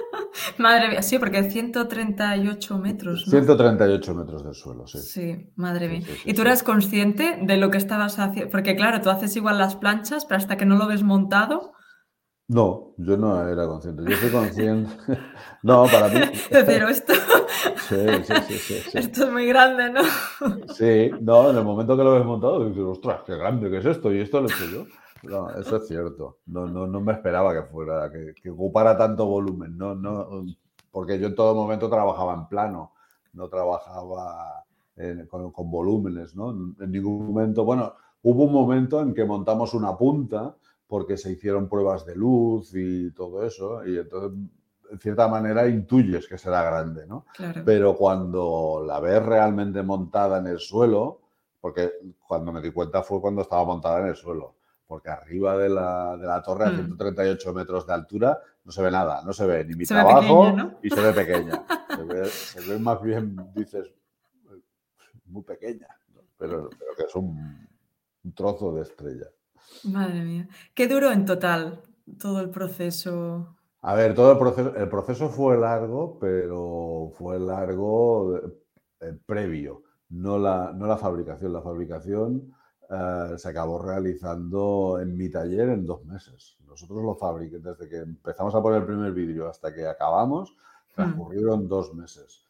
[0.59, 3.24] Madre mía, sí, porque 138 metros.
[3.24, 4.98] 138 metros del suelo, sí.
[4.98, 6.02] Sí, madre mía.
[6.24, 8.50] ¿Y tú eras consciente de lo que estabas haciendo?
[8.50, 11.72] Porque claro, tú haces igual las planchas, pero hasta que no lo ves montado.
[12.46, 14.02] No, yo no era consciente.
[14.07, 14.90] Yo soy consciente.
[15.62, 16.20] no, para mí.
[16.50, 17.14] Pero esto.
[17.88, 20.02] Sí, sí, sí, Esto es muy grande, ¿no?
[20.74, 23.85] sí, no, en el momento que lo ves montado, dices, ostras, qué grande que es
[23.87, 24.87] esto, y esto lo he hecho yo.
[25.28, 26.38] No, eso es cierto.
[26.46, 29.76] No, no, no me esperaba que fuera, que, ocupara tanto volumen.
[29.78, 30.44] No, no,
[30.90, 32.92] porque yo en todo momento trabajaba en plano,
[33.33, 34.64] no trabajaba
[35.28, 36.50] con, volúmenes, ¿no?
[36.50, 37.64] En ningún momento.
[37.64, 42.72] Bueno, hubo un momento en que montamos una punta porque se hicieron pruebas de luz
[42.74, 44.38] y todo eso, y entonces
[44.90, 47.26] en cierta manera intuyes que será grande, ¿no?
[47.64, 51.20] Pero cuando la ves realmente montada en el suelo,
[51.60, 51.92] porque
[52.26, 54.54] cuando me di cuenta fue cuando estaba montada en el suelo
[54.86, 57.56] porque arriba de la, de la torre a 138 mm.
[57.56, 61.00] metros de altura no se ve nada, no se ve ni mi trabajo y se
[61.00, 61.64] ve pequeña.
[62.30, 63.92] Se ve, más bien, dices,
[65.26, 65.88] muy pequeña,
[66.38, 67.68] pero, pero, que es un,
[68.34, 69.26] trozo de estrella.
[69.85, 70.48] Madre mía.
[70.74, 71.83] ¿Qué duró en total
[72.18, 73.57] todo el proceso?
[73.83, 78.37] A ver, todo el proceso, el proceso fue largo, pero fue largo
[79.00, 81.53] eh, previo, no la, no la fabricación.
[81.53, 82.55] La fabricación
[82.90, 86.57] eh, se acabó realizando en mi taller en dos meses.
[86.66, 90.94] Nosotros lo fabriqué desde que empezamos a poner el primer vídeo hasta que acabamos, hmm.
[90.94, 92.43] transcurrieron dos meses.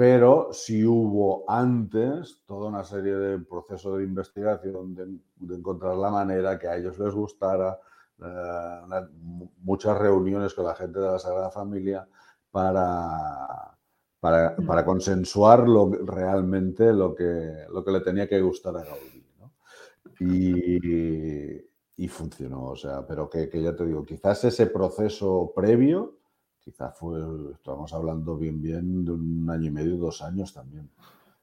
[0.00, 6.58] Pero si hubo antes toda una serie de procesos de investigación, de, encontrar la manera
[6.58, 7.78] que a ellos les gustara,
[8.18, 8.80] eh,
[9.62, 12.08] muchas reuniones con la gente de la Sagrada Familia
[12.50, 13.76] para,
[14.18, 19.22] para, para consensuar realmente lo que, lo que le tenía que gustar a Gaudí.
[21.98, 22.68] y, funcionó.
[22.68, 26.19] O sea, pero que, ya te digo, quizás ese proceso previo,
[26.70, 27.20] quizás fue,
[27.52, 30.88] estamos hablando bien, bien de un año y medio, dos años también.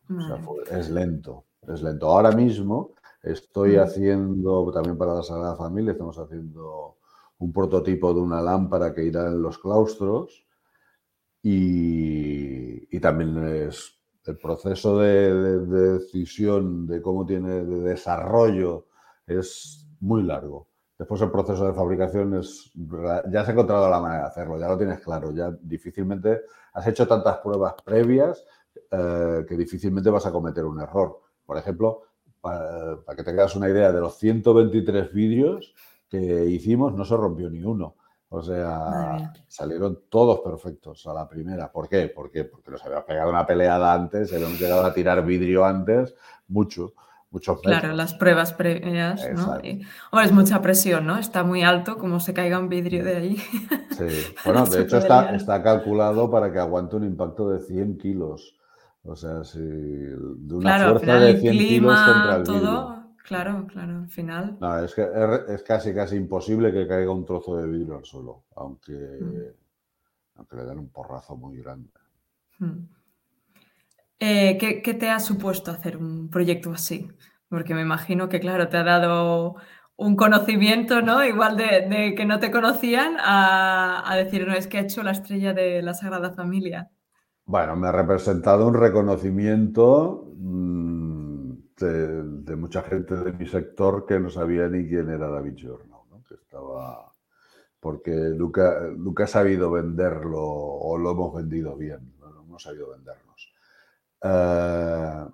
[0.10, 2.08] O sea, es lento, es lento.
[2.08, 6.96] Ahora mismo estoy haciendo, también para la Sagrada Familia, estamos haciendo
[7.40, 10.46] un prototipo de una lámpara que irá en los claustros
[11.44, 18.88] y, y también es el proceso de, decisión de cómo tiene de desarrollo
[19.26, 20.68] es muy largo.
[20.98, 22.72] Después el proceso de fabricación es
[23.30, 26.42] ya has encontrado la manera de hacerlo, ya lo tienes claro, ya difícilmente
[26.74, 28.44] has hecho tantas pruebas previas
[28.90, 31.22] eh, que difícilmente vas a cometer un error.
[31.46, 32.02] Por ejemplo,
[32.42, 35.74] para, para que tengas una idea, de los 123 vídeos
[36.10, 37.96] que hicimos no se rompió ni uno.
[38.30, 41.72] O sea, salieron todos perfectos a la primera.
[41.72, 42.12] ¿Por qué?
[42.14, 46.14] Porque, porque nos había pegado una peleada antes, habíamos llegado a tirar vidrio antes,
[46.50, 46.94] mucho,
[47.62, 49.52] Claro, las pruebas previas, ¿no?
[49.52, 49.82] hombre,
[50.26, 51.18] es mucha presión, ¿no?
[51.18, 53.38] Está muy alto, como se caiga un vidrio de ahí.
[53.98, 58.56] Sí, bueno, de hecho está, está calculado para que aguante un impacto de 100 kilos.
[59.04, 62.98] O sea, si de una fuerza de 100 kilos contra el vidrio.
[63.24, 64.58] Claro, claro, al final.
[64.62, 65.06] No, es, que
[65.50, 70.38] es, casi, casi imposible que caiga un trozo de vidrio al suelo, aunque, mm.
[70.38, 71.90] aunque le den un porrazo muy grande.
[72.60, 72.97] Mm.
[74.20, 77.08] Eh, ¿qué, te ha supuesto hacer un proyecto así?
[77.50, 79.56] Porque me imagino que, claro, te ha dado
[79.96, 81.24] un conocimiento, ¿no?
[81.24, 85.54] Igual de, que no te conocían a, decir, no, es que ha hecho la estrella
[85.54, 86.90] de la Sagrada Familia.
[87.46, 90.34] Bueno, me ha representado un reconocimiento.
[90.36, 91.18] Mm,
[91.80, 96.36] de, mucha gente de mi sector que no sabía ni quién era David Giorno, que
[96.36, 97.12] estaba
[97.80, 103.27] porque nunca, nunca ha sabido venderlo o lo hemos vendido bien, no, hemos sabido vendernos.
[104.22, 105.26] Eh,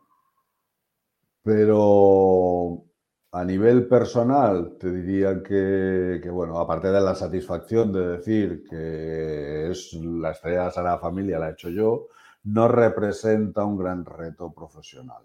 [1.44, 2.86] pero
[3.32, 9.72] a nivel personal, te diría que, que, bueno, aparte de la satisfacción de decir que
[9.72, 12.08] es la estrella de la Familia, la he hecho yo,
[12.44, 15.24] no representa un gran reto profesional.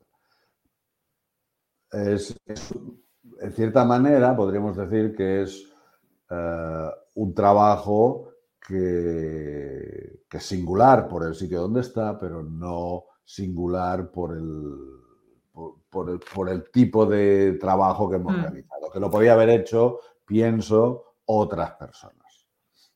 [1.91, 5.73] Es, en cierta manera, podríamos decir que es
[6.31, 8.29] eh, un trabajo
[8.67, 14.75] que, es singular por el sitio donde está, pero no singular por el,
[15.91, 18.41] por, el, tipo de trabajo que hemos mm.
[18.41, 22.47] realizado, que lo podía haber hecho, pienso, otras personas.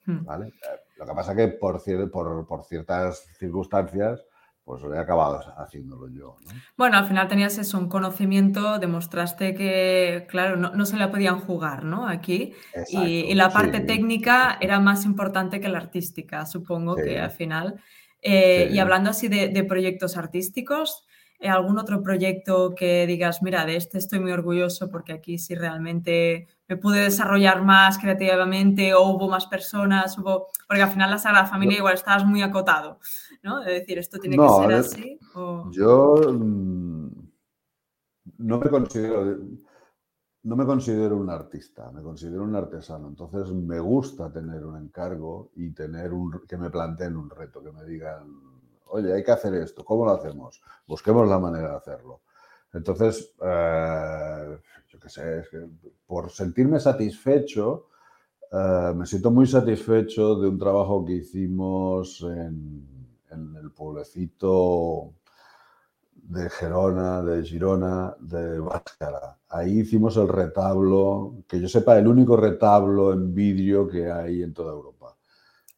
[0.06, 0.24] Mm.
[0.24, 0.52] ¿vale?
[0.96, 4.24] Lo que pasa es que por, por, por ciertas circunstancias
[4.64, 6.36] pues he acabado haciéndolo yo.
[6.76, 11.84] Bueno, al final tenías eso, un conocimiento, demostraste que, claro, no, se la podían jugar,
[11.84, 12.08] ¿no?
[12.08, 12.54] Aquí.
[12.88, 17.82] y, la parte técnica era más importante que la artística, supongo que al final.
[18.22, 21.04] Eh, y hablando así de, proyectos artísticos,
[21.40, 25.56] ¿eh, ¿algún otro proyecto que digas, mira, de este estoy muy orgulloso porque aquí sí
[25.56, 30.46] realmente me pude desarrollar más creativamente o hubo más personas, hubo...
[30.68, 33.00] porque al final la Sagrada Familia igual estabas muy acotado.
[33.42, 33.60] ¿no?
[33.60, 35.18] De decir, esto tiene que ser así.
[35.72, 37.08] Yo mm,
[38.38, 39.38] no me considero.
[40.44, 43.08] No me considero un artista, me considero un artesano.
[43.08, 47.70] Entonces me gusta tener un encargo y tener un que me planteen un reto, que
[47.70, 48.26] me digan,
[48.86, 50.60] oye, hay que hacer esto, ¿cómo lo hacemos?
[50.86, 52.22] Busquemos la manera de hacerlo.
[52.72, 55.44] Entonces, eh, yo qué sé,
[56.06, 57.88] por sentirme satisfecho,
[58.50, 65.14] eh, me siento muy satisfecho de un trabajo que hicimos en el pueblecito
[66.22, 69.38] de Gerona, de Girona, de Báscara.
[69.48, 74.54] Ahí hicimos el retablo, que yo sepa, el único retablo en vidrio que hay en
[74.54, 75.16] toda Europa.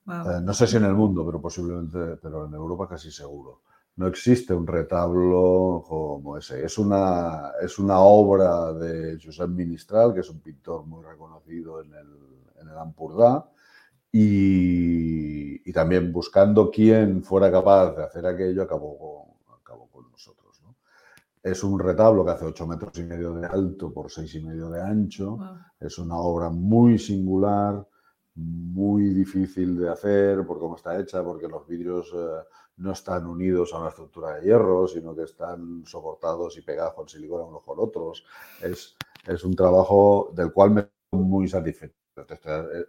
[0.06, 3.62] Eh, no sé si en el mundo, pero posiblemente, pero en Europa casi seguro.
[3.96, 6.64] No existe un retablo como ese.
[6.64, 11.94] Es una, es una obra de Josep Ministral, que es un pintor muy reconocido en
[11.94, 12.08] el,
[12.60, 13.48] en el Ampurdá,
[14.16, 19.23] y, también buscando quién fuera capaz de hacer aquello, acabó.
[21.44, 24.70] Es un retablo que hace 8 metros y medio de alto por 6 y medio
[24.70, 25.38] de ancho.
[25.78, 27.86] Es una obra muy singular,
[28.36, 32.44] muy difícil de hacer por cómo está hecha, porque los vidrios eh,
[32.78, 37.10] no están unidos a una estructura de hierro, sino que están soportados y pegados con
[37.10, 38.24] silicona unos con otros.
[38.62, 41.94] Es, es un trabajo del cual me muy satisfecho.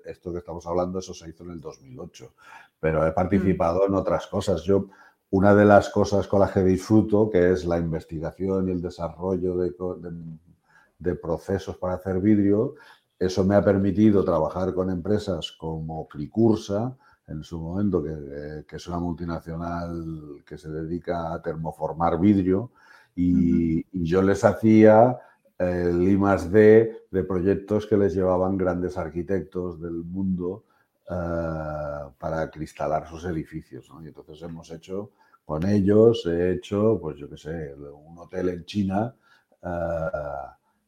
[0.06, 2.34] Esto que estamos hablando, eso se hizo en el 2008,
[2.80, 4.63] pero he participado en otras cosas.
[4.63, 4.88] Yo,
[5.31, 9.57] una de las cosas con las que disfruto, que es la investigación y el desarrollo
[9.57, 12.75] de, procesos para hacer vidrio,
[13.19, 16.95] eso me ha permitido trabajar con empresas como Cricursa,
[17.27, 22.71] en su momento, que, es una multinacional que se dedica a termoformar vidrio,
[23.15, 25.17] y, y yo les hacía
[25.57, 30.65] el I más D de proyectos que les llevaban grandes arquitectos del mundo
[31.10, 33.89] eh, para cristalar sus edificios.
[34.04, 35.12] Y entonces hemos hecho
[35.44, 39.15] con ellos, he hecho, pues yo qué sé, un hotel en China.
[39.62, 40.10] Eh,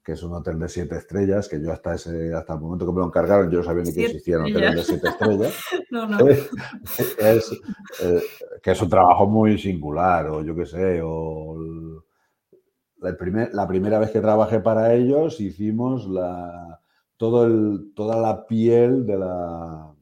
[0.08, 2.94] que es un hotel de siete estrellas, que yo hasta ese hasta el momento que
[2.94, 5.54] me lo encargaron, yo no sabía ni que existían hoteles de siete estrellas.
[5.92, 6.18] no, no.
[7.20, 7.52] Es,
[8.02, 8.22] eh,
[8.64, 11.58] que es un trabajo muy singular, o yo qué sé, o
[13.00, 13.18] la,
[13.52, 16.80] la, primera vez que trabajé para ellos hicimos la,
[17.18, 19.94] todo el, toda la piel de la,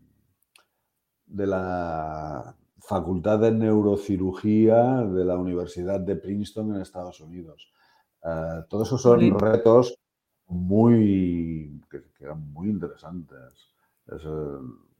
[1.35, 7.71] de la Facultad de Neurocirugía de la Universidad de Princeton en Estados Unidos.
[8.23, 9.97] Uh, todos esos son retos
[10.47, 13.71] muy, que, que, eran muy interesantes.
[14.07, 14.23] Es,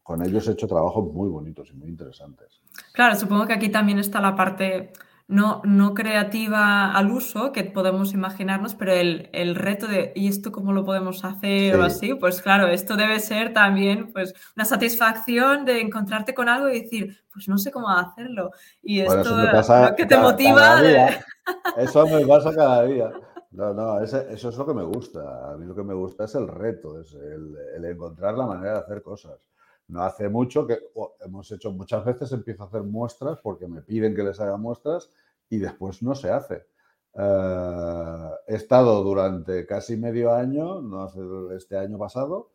[0.04, 2.62] con ellos he hecho trabajos muy bonitos y muy interesantes.
[2.94, 4.94] Claro, supongo que aquí también está la parte
[5.28, 10.52] no, no creativa al uso que podemos imaginarnos, pero el, el reto de ¿y esto
[10.52, 11.80] cómo lo podemos hacer sí.
[11.80, 12.14] o así?
[12.14, 17.18] Pues claro, esto debe ser también pues, una satisfacción de encontrarte con algo y decir,
[17.34, 18.52] pues no sé cómo hacerlo.
[18.84, 20.62] Y bueno, esto lo que te cada, motiva.
[20.62, 21.24] Cada
[21.78, 23.12] eso me pasa cada día.
[23.52, 25.54] No, no, ese, eso es lo que me gusta.
[25.54, 28.74] A mí lo que me gusta es el reto, es el, el encontrar la manera
[28.74, 29.40] de hacer cosas.
[29.88, 33.82] No hace mucho que oh, hemos hecho muchas veces, empiezo a hacer muestras porque me
[33.82, 35.12] piden que les haga muestras
[35.50, 36.66] y después no se hace.
[37.14, 41.22] Uh, he estado durante casi medio año, no hace
[41.56, 42.52] este año pasado,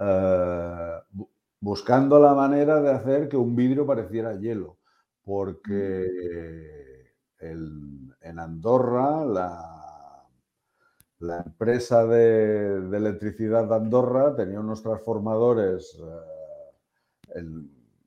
[0.00, 1.24] uh,
[1.60, 4.78] buscando la manera de hacer que un vidrio pareciera hielo,
[5.22, 10.26] porque el, en Andorra la,
[11.20, 16.41] la empresa de, de, electricidad de Andorra tenía unos transformadores uh,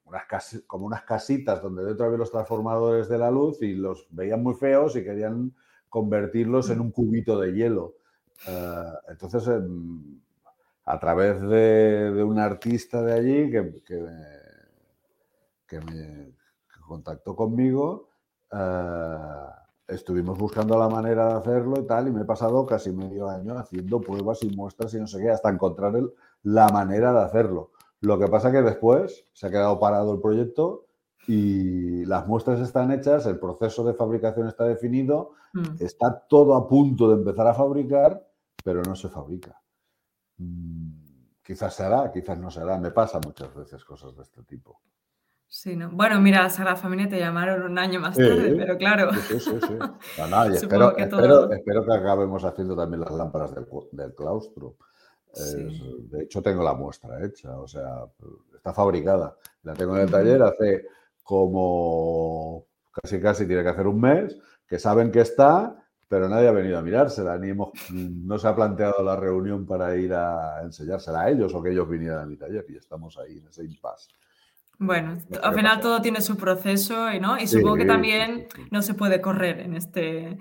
[0.05, 4.07] unas casi, como unas casitas donde dentro había los transformadores de la luz y los
[4.11, 5.53] veían muy feos y querían
[5.89, 7.95] convertirlos en un cubito de hielo.
[8.47, 9.61] Uh, entonces, eh,
[10.85, 13.81] a través de, un artista de allí que,
[15.67, 16.33] que, me,
[16.85, 18.09] contactó conmigo,
[18.51, 19.49] uh,
[19.87, 23.57] estuvimos buscando la manera de hacerlo y tal, y me he pasado casi medio año
[23.57, 27.71] haciendo pruebas y muestras y no sé qué, hasta encontrar el, la manera de hacerlo.
[28.05, 30.85] Lo que pasa que después se ha quedado parado el proyecto
[31.27, 35.77] y las muestras están hechas, el proceso de fabricación está definido, mm.
[35.83, 38.23] está todo a punto de empezar a fabricar,
[38.63, 39.59] pero no se fabrica.
[40.37, 40.91] Mm,
[41.43, 42.77] quizás se hará, quizás no se hará.
[42.77, 44.79] Me pasa muchas veces cosas de este tipo.
[45.47, 45.89] Sí, ¿no?
[45.89, 49.13] Bueno, mira, a la familia te llamaron un año más tarde, sí, pero claro.
[49.13, 49.77] Sí, sí, sí.
[50.19, 51.21] No, no, espero, que todo...
[51.21, 54.75] espero, espero, que acabemos haciendo también las lámparas del, del claustro.
[55.35, 56.07] Sí.
[56.09, 58.05] de hecho, tengo la muestra hecha, o sea,
[58.55, 59.35] está fabricada.
[59.63, 60.85] La tengo en el taller hace
[61.23, 65.75] como casi casi tiene que hacer un mes, que saben que está,
[66.07, 69.95] pero nadie ha venido a mirársela, ni hemos, no se ha planteado la reunión para
[69.95, 73.39] ir a enseñársela a ellos o que ellos vinieran a mi taller y estamos ahí
[73.39, 74.09] en ese impasse.
[74.77, 77.37] Bueno, al final todo tiene su proceso, ¿no?
[77.39, 78.61] Y supongo que también sí.
[78.71, 80.37] no se puede correr en este,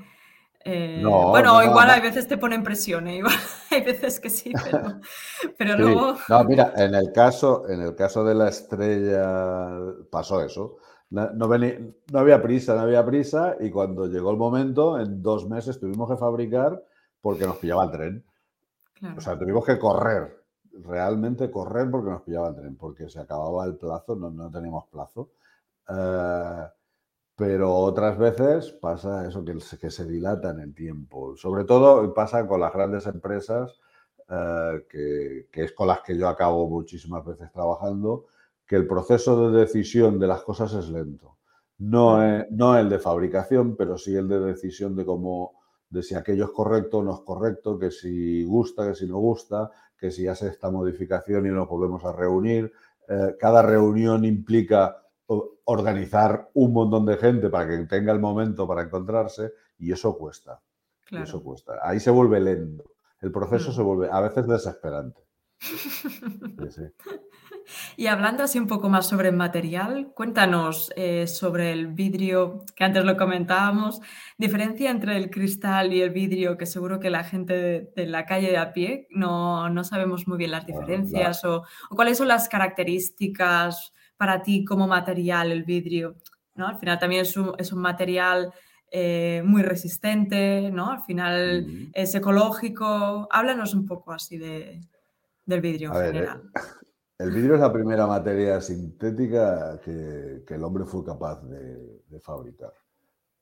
[0.64, 1.92] eh, no, bueno, no, igual no.
[1.92, 3.16] hay veces te ponen presión, ¿eh?
[3.18, 3.34] igual
[3.70, 5.00] hay veces que sí, pero,
[5.58, 5.78] pero sí.
[5.78, 6.14] luego.
[6.28, 9.78] No, mira, en el caso, en el caso de la estrella
[10.10, 10.78] pasó eso.
[11.10, 11.78] No, venía,
[12.12, 16.10] no había prisa, no había prisa, y cuando llegó el momento, en dos meses tuvimos
[16.10, 16.82] que fabricar
[17.20, 18.24] porque nos pillaba el tren.
[18.94, 19.14] Claro.
[19.18, 23.64] O sea, tuvimos que correr, realmente correr porque nos pillaba el tren, porque se acababa
[23.64, 25.30] el plazo, no, no teníamos plazo.
[25.88, 26.66] Uh,
[27.36, 31.36] pero otras veces pasa eso, que, que se dilata en el tiempo.
[31.36, 33.80] Sobre todo pasa con las grandes empresas,
[34.28, 38.26] eh, que, que, es con las que yo acabo muchísimas veces trabajando,
[38.66, 41.38] que el proceso de decisión de las cosas es lento.
[41.78, 46.14] No, es, no el de fabricación, pero sí el de decisión de cómo, de si
[46.14, 50.10] aquello es correcto o no es correcto, que si gusta, que si no gusta, que
[50.10, 52.72] si hace esta modificación y nos volvemos a reunir.
[53.08, 58.82] Eh, cada reunión implica organizar un montón de gente para que tenga el momento para
[58.82, 60.60] encontrarse y eso cuesta.
[61.04, 61.24] Claro.
[61.24, 61.78] Eso cuesta.
[61.82, 62.84] Ahí se vuelve lento.
[63.20, 63.74] El proceso mm.
[63.74, 65.20] se vuelve a veces desesperante.
[65.58, 65.76] Sí,
[66.70, 66.82] sí.
[67.96, 72.84] Y hablando así un poco más sobre el material, cuéntanos eh, sobre el vidrio, que
[72.84, 74.00] antes lo comentábamos,
[74.36, 78.26] diferencia entre el cristal y el vidrio, que seguro que la gente de, de la
[78.26, 82.18] calle de a pie no, no sabemos muy bien las diferencias, bueno, o, o, cuáles
[82.18, 83.92] son las características
[84.24, 86.16] para ti como material el vidrio?
[86.54, 86.66] ¿no?
[86.66, 88.50] Al final también es un, es un material
[88.90, 90.92] eh, muy resistente, ¿no?
[90.92, 93.28] Al final es ecológico.
[93.30, 94.80] Háblanos un poco así de,
[95.44, 96.42] del vidrio en A general.
[97.18, 102.20] El vidrio es la primera materia sintética que, que el hombre fue capaz de, de
[102.20, 102.72] fabricar.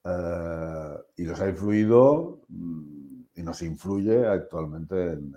[0.05, 5.35] Uh, y los ha influido mm, nos influye actualmente en,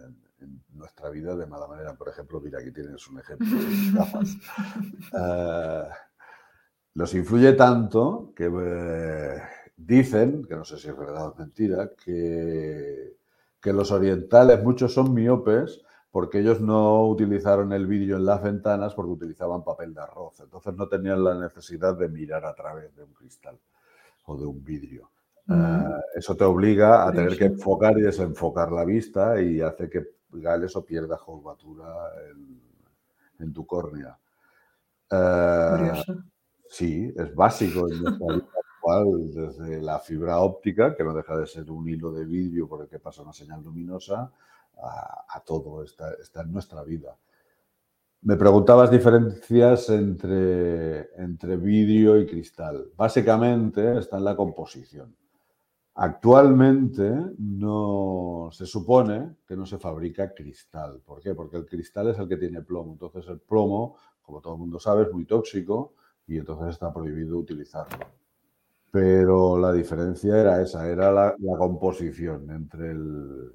[0.73, 1.93] nuestra vida de mala manera.
[1.93, 3.47] Por ejemplo, mira, aquí tienes un ejemplo
[5.19, 5.83] eh,
[6.95, 9.41] nos influye tanto que eh,
[9.75, 13.17] dicen, que no sé si es verdad o mentira, que,
[13.61, 15.81] que los orientales, muchos son miopes
[16.15, 20.39] porque ellos no utilizaron el vidrio en las ventanas porque utilizaban papel de arroz.
[20.39, 23.59] Entonces no tenían la necesidad de mirar a través de un cristal
[24.27, 25.11] o de un vidrio.
[25.49, 30.14] Eh, eso te obliga a tener que enfocar y desenfocar la vista y hace que
[30.39, 32.09] gales o pierdas curvatura
[33.39, 34.17] en, tu córnea.
[35.09, 36.03] Eh,
[36.67, 41.47] sí, es básico en nuestra vida actual, desde la fibra óptica, que no deja de
[41.47, 44.31] ser un hilo de vidrio por el que pasa una señal luminosa,
[44.77, 47.17] a, todo, está, está, en nuestra vida.
[48.23, 52.89] Me preguntabas diferencias entre, entre vidrio y cristal.
[52.95, 55.15] Básicamente está en la composición.
[55.97, 60.99] Actualmente no se supone que no se fabrica cristal.
[61.05, 61.33] ¿Por qué?
[61.33, 62.93] Porque el cristal es el que tiene plomo.
[62.93, 65.93] Entonces el plomo, como todo el mundo sabe, es muy tóxico
[66.27, 68.05] y entonces está prohibido utilizarlo.
[68.91, 73.53] Pero la diferencia era esa, era la, composición entre el,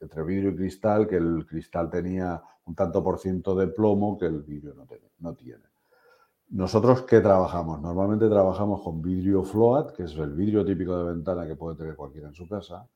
[0.00, 4.26] entre, vidrio y cristal, que el cristal tenía un tanto por ciento de plomo que
[4.26, 4.86] el vidrio no,
[5.18, 5.67] no tiene.
[6.50, 7.78] Nosotros, ¿qué trabajamos?
[7.82, 11.94] Normalmente trabajamos con vidrio float, que es el vidrio típico de ventana que puede tener
[11.94, 12.88] cualquiera en su casa,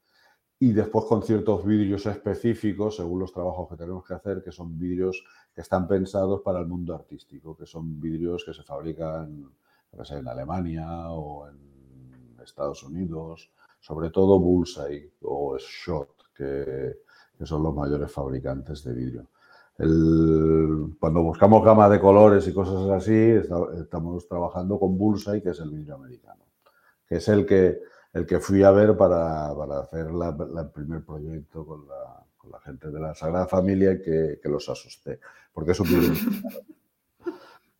[0.58, 4.78] y después con ciertos vidrios específicos, según los trabajos que tenemos que hacer, que son
[4.78, 5.22] vidrios
[5.54, 9.52] que están pensados para el mundo artístico, que son vidrios que se fabrican
[9.92, 16.96] en Alemania o en Estados Unidos, sobre todo Bullseye o Schott, que
[17.44, 19.28] son los mayores fabricantes de vidrio
[19.76, 23.40] cuando buscamos gama de colores y cosas así,
[23.80, 26.44] estamos trabajando con Bullseye, que es el vidrio americano,
[27.06, 27.80] que es el que,
[28.12, 29.50] el que fui a ver para,
[29.80, 35.18] hacer el primer proyecto con la, gente de la Sagrada Familia que, que los asusté,
[35.52, 36.12] porque es un vidrio.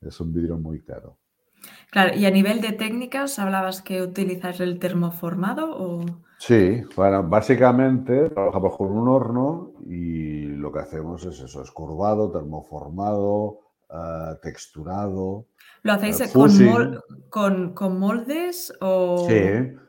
[0.01, 1.19] Es un vidrio muy caro.
[1.91, 6.05] Claro, y a nivel de técnicas, ¿hablabas que utilizas el termoformado o...?
[6.39, 12.33] Sí, bueno, básicamente trabajamos con un horno y lo que hacemos es eso, es curvado,
[12.33, 13.61] termoformado,
[13.91, 15.47] eh, texturado.
[15.83, 16.31] ¿Lo hacéis eh,
[17.29, 19.29] con, moldes o...?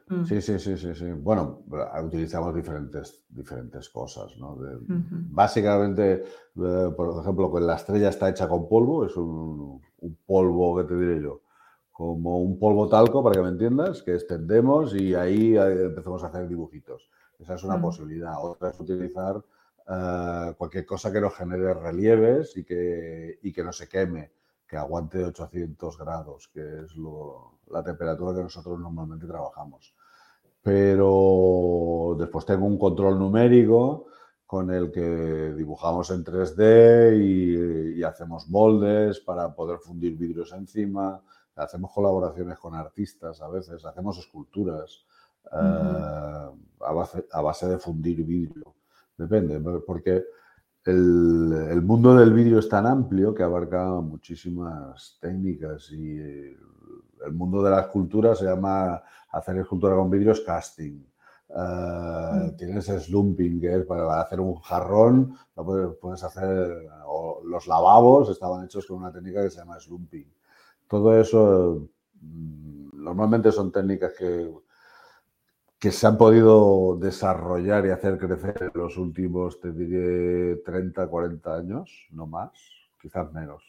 [0.10, 0.26] Mm.
[0.26, 1.64] Sí, sí, sí, sí, sí, Bueno,
[2.04, 4.58] utilizamos diferentes, diferentes cosas, ¿no?
[5.32, 10.76] Básicamente, eh, por ejemplo, que la estrella está hecha con polvo, es un, un polvo,
[10.78, 11.43] ¿qué te diré yo?
[11.94, 16.48] Como un polvo talco, para que me entiendas, que extendemos y ahí empezamos a hacer
[16.48, 17.08] dibujitos.
[17.40, 18.34] Esa es una posibilidad.
[18.44, 19.42] Otra es utilizar
[19.88, 24.32] eh, cualquier cosa que nos genere relieves y que, y que no se queme,
[24.68, 26.96] que aguante 800 grados, que es
[27.68, 29.94] la temperatura que nosotros normalmente trabajamos.
[30.64, 34.08] Pero después tengo un control numérico
[34.48, 41.22] con el que dibujamos en 3D y, y hacemos moldes para poder fundir vidrios encima,
[41.56, 45.06] hacemos colaboraciones con artistas a veces, hacemos esculturas
[45.52, 46.50] eh,
[46.82, 48.74] a, base, de fundir vidrio.
[49.18, 50.24] Depende, porque
[50.86, 57.72] el, mundo del vidrio es tan amplio que abarca muchísimas técnicas y el, mundo de
[57.72, 59.02] la escultura se llama
[59.32, 61.04] hacer escultura con vidrio es casting.
[61.50, 62.56] Mm.
[62.58, 66.88] Tienes slumping, que es para hacer un jarrón, lo puedes, hacer,
[67.46, 70.26] los lavabos estaban hechos con una técnica que se llama slumping.
[70.88, 71.90] Todo eso
[72.22, 74.52] mm, normalmente son técnicas que,
[75.84, 81.56] que se han podido desarrollar y hacer crecer en los últimos, te diré, 30, 40
[81.56, 82.52] años, no más,
[83.02, 83.64] quizás menos,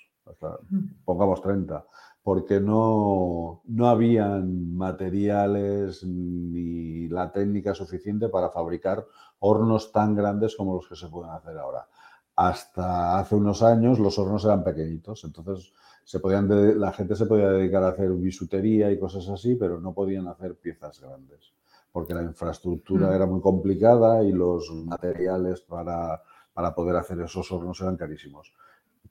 [1.05, 1.85] pongamos 30,
[2.23, 9.05] porque no, no habían materiales ni la técnica suficiente para fabricar
[9.41, 11.89] hornos tan grandes como los que se pueden hacer ahora.
[12.37, 15.73] Hasta hace unos años los hornos eran pequeñitos, entonces
[16.05, 19.95] se podían la gente se podía dedicar a hacer bisutería y cosas así, pero no
[19.95, 21.53] podían hacer piezas grandes,
[21.91, 23.13] porque la infraestructura mm.
[23.15, 28.53] era muy complicada y los materiales para, para poder hacer esos hornos eran carísimos.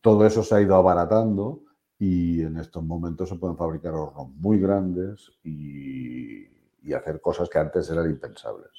[0.01, 1.61] Todo eso se ha ido abaratando
[1.97, 6.43] y en estos momentos se pueden fabricar hornos muy grandes y,
[6.83, 8.69] y hacer cosas que antes eran impensables.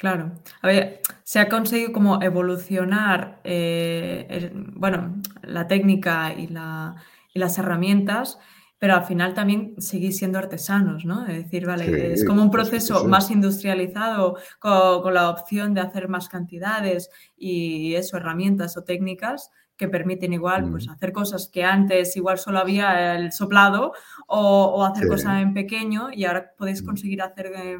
[0.00, 0.32] Claro.
[0.62, 6.96] A ver, se ha conseguido como evolucionar, eh, bueno, la técnica y la,
[7.32, 8.38] y las herramientas,
[8.78, 11.26] pero al final también seguís siendo artesanos, ¿no?
[11.26, 16.28] Es decir, vale, es como un proceso más industrializado con, la opción de hacer más
[16.28, 22.38] cantidades y eso, herramientas o técnicas que permiten igual pues, hacer cosas que antes igual
[22.38, 23.92] solo había el soplado
[24.26, 27.52] o, hacer cosas en pequeño y ahora podéis conseguir hacer...
[27.54, 27.78] Eh,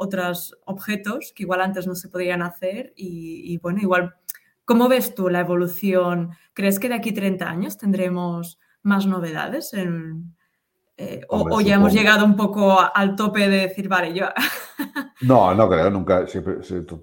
[0.00, 4.14] otros objetos que igual antes no se podían hacer y, bueno, igual,
[4.64, 6.30] ¿cómo ves tú la evolución?
[6.54, 10.34] ¿Crees que de aquí 30 años tendremos más novedades en,
[11.02, 14.26] eh, o, ya hemos llegado un poco al tope de decir, vale, yo...
[15.22, 16.56] no, no creo, nunca, siempre,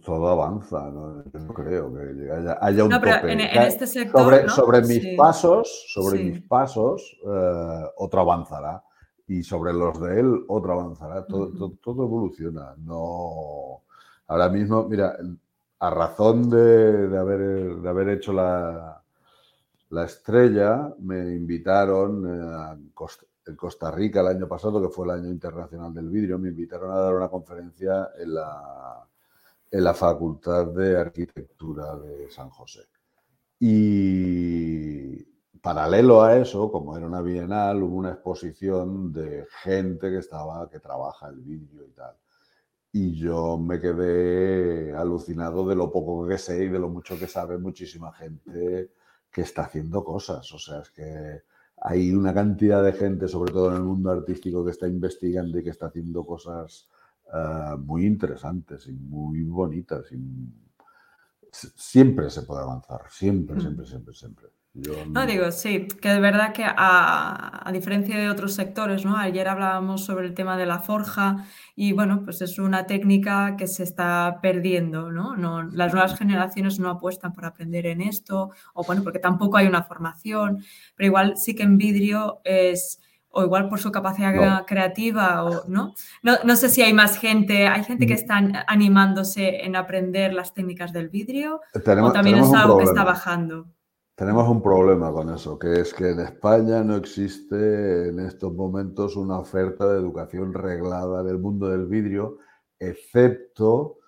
[0.05, 3.31] todo avanza, no, creo que haya, un tope.
[3.31, 8.83] En, este sector, sobre, mis pasos, sobre mis pasos, eh, otro avanzará.
[9.29, 11.25] Y sobre los de él, otro avanzará.
[11.25, 12.75] Todo, todo, evoluciona.
[12.77, 13.81] No...
[14.27, 15.17] Ahora mismo, mira,
[15.79, 19.01] a razón de, haber, de haber hecho la,
[19.89, 22.91] la estrella, me invitaron eh,
[23.47, 26.91] en Costa Rica el año pasado, que fue el año internacional del vidrio, me invitaron
[26.91, 29.07] a dar una conferencia en la,
[29.71, 32.81] en la Facultad de Arquitectura de San José.
[33.59, 35.23] Y
[35.61, 40.79] paralelo a eso, como era una bienal, hubo una exposición de gente que estaba, que
[40.79, 42.15] trabaja el vidrio y tal.
[42.91, 47.27] Y yo me quedé alucinado de lo poco que sé y de lo mucho que
[47.27, 48.91] sabe muchísima gente
[49.37, 50.51] que está haciendo cosas.
[50.51, 51.43] O sea, es que
[51.83, 55.63] hay una cantidad de gente, sobre todo en el mundo artístico, que está investigando y
[55.63, 56.89] que está haciendo cosas
[57.31, 60.11] eh, muy interesantes y muy bonitas.
[60.11, 60.17] Y
[61.51, 63.61] siempre se puede avanzar, siempre, mm.
[63.61, 64.56] siempre, siempre, siempre
[65.09, 65.25] no...
[65.25, 69.17] digo, sí, que de verdad que a, diferencia de otros sectores, ¿no?
[69.17, 73.67] Ayer hablábamos sobre el tema de la forja y bueno, pues es una técnica que
[73.67, 75.35] se está perdiendo, ¿no?
[75.35, 79.67] no las nuevas generaciones no apuestan por aprender en esto o bueno, porque tampoco hay
[79.67, 80.63] una formación,
[80.95, 82.99] pero igual sí que en vidrio es
[83.29, 85.93] o igual por su capacidad creativa o ¿no?
[86.23, 86.55] ¿no?
[86.55, 88.17] sé si hay más gente, hay gente que mm.
[88.17, 93.67] está animándose en aprender las técnicas del vidrio o también es algo que está bajando.
[94.17, 99.15] Tenemos un problema con eso, que es que en España no existe en estos momentos
[99.15, 102.39] una oferta de educación reglada del mundo del vidrio,
[102.79, 103.99] excepto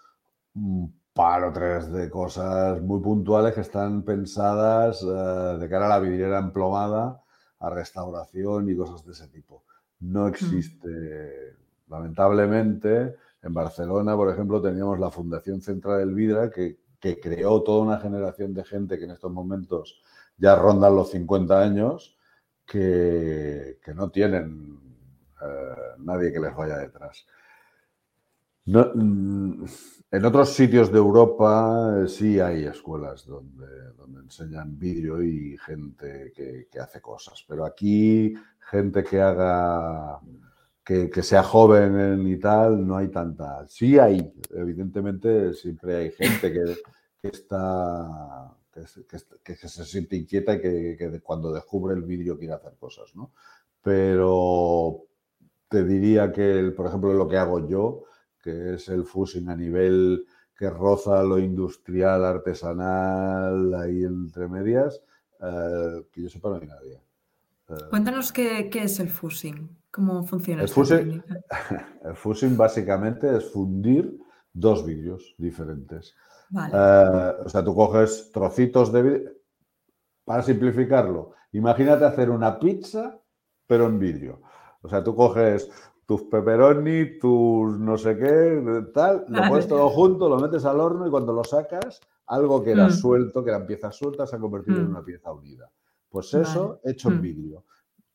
[0.56, 5.90] un par o tres de cosas muy puntuales que están pensadas eh, de cara a
[5.90, 7.22] la vidriera emplomada,
[7.60, 9.64] a restauración y cosas de ese tipo.
[10.00, 10.30] No hmm.
[10.30, 11.56] existe,
[11.88, 17.84] lamentablemente, en Barcelona, por ejemplo, teníamos la Fundación Central del Vidra que que creó toda
[17.84, 20.02] una generación de gente que en estos momentos
[20.38, 22.18] ya rondan los 50 años,
[22.66, 24.80] que, no tienen
[25.42, 27.26] eh, nadie que les vaya detrás.
[28.66, 29.66] Mm,
[30.12, 36.32] en otros sitios de Europa eh, sí hay escuelas donde, donde enseñan vídeo y gente
[36.36, 40.20] que, que, hace cosas, pero aquí gente que haga
[41.12, 43.68] que, sea joven y tal, no hay tanta.
[43.68, 48.56] Sí hay, evidentemente siempre hay gente que, está,
[49.44, 53.34] que, se siente inquieta y que, cuando descubre el vídeo quiere hacer cosas, ¿no?
[53.84, 55.04] Pero
[55.68, 58.06] te diría que, por ejemplo, lo que hago yo,
[58.42, 60.26] que es el fusing a nivel
[60.58, 65.04] que roza lo industrial, artesanal, ahí entre medias,
[65.40, 67.02] eh, que yo sepa no hay nadie.
[67.70, 69.79] Eh, Cuéntanos qué, qué, es el fusing.
[69.92, 70.62] ¿Cómo funciona?
[70.62, 71.24] El fusing,
[72.04, 74.20] el fusing básicamente es fundir
[74.54, 76.16] dos vídeos diferentes.
[76.74, 79.32] Eh, o sea, tú coges trocitos de vídeo.
[80.24, 83.20] Para simplificarlo, imagínate hacer una pizza,
[83.66, 84.42] pero en vídeo.
[84.82, 85.70] O sea, tú coges
[86.06, 91.08] tus pepperoni, tus no sé qué, tal, lo pones todo junto, lo metes al horno
[91.08, 92.92] y cuando lo sacas, algo que era mm.
[92.92, 94.90] suelto, que eran piezas sueltas, se ha convertido en mm.
[94.90, 95.70] una pieza unida.
[96.10, 97.22] Pues eso hecho en mm.
[97.22, 97.64] vídeo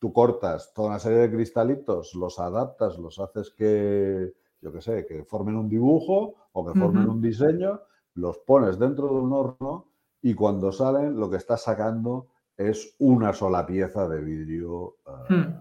[0.04, 5.06] tú cortas toda una serie de cristalitos, los adaptas, los haces que, yo qué sé,
[5.06, 7.80] que formen un dibujo o que formen un diseño,
[8.12, 9.86] los pones dentro de un horno
[10.20, 14.96] y cuando salen lo que estás sacando es una sola pieza de vidrio.
[15.06, 15.54] Eh, hmm.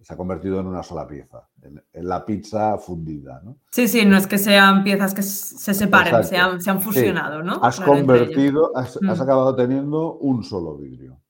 [0.00, 3.42] Se ha convertido en una sola pieza, en, la pizza fundida.
[3.44, 3.58] ¿no?
[3.72, 7.62] Sí, sí, no es que sean piezas que se separen, se han, fusionado, ¿no?
[7.62, 9.10] Has convertido, has, hmm.
[9.10, 11.20] acabado teniendo un solo vidrio.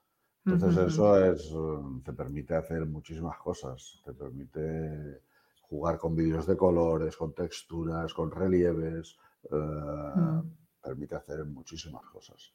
[0.46, 1.52] Entonces eso es,
[2.04, 5.20] te permite hacer muchísimas cosas, te permite
[5.62, 9.16] jugar con vídeos de colores, con texturas, con relieves,
[9.50, 10.40] eh, mm.
[10.80, 12.52] permite hacer muchísimas cosas.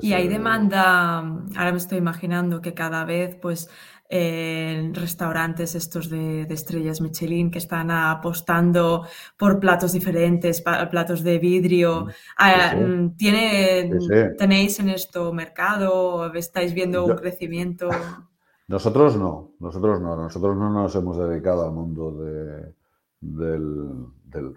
[0.00, 3.68] Y hay demanda, ahora me estoy imaginando que cada vez, pues,
[4.10, 9.06] restaurantes estos de, estrellas Michelin que están apostando
[9.36, 12.06] por platos diferentes, platos de vidrio.
[12.06, 13.90] Mm, ah, mm, ¿Tiene,
[14.38, 16.32] ¿Tenéis en esto mercado?
[16.34, 17.88] ¿Estáis viendo un crecimiento?
[18.66, 22.72] Nosotros no, nosotros no, nosotros no nos hemos dedicado al mundo de,
[23.20, 24.56] del, del,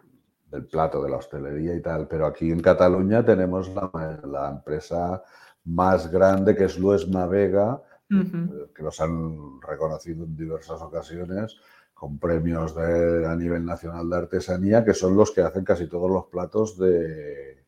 [0.69, 5.21] plato, de la hostelería y tal, pero aquí en Cataluña tenemos la, la empresa
[5.65, 7.81] más grande que es Lues Navega,
[8.73, 11.57] que los han reconocido en diversas ocasiones
[11.93, 16.09] con premios de, a nivel nacional de artesanía, que son los que hacen casi todos
[16.09, 17.65] los platos de,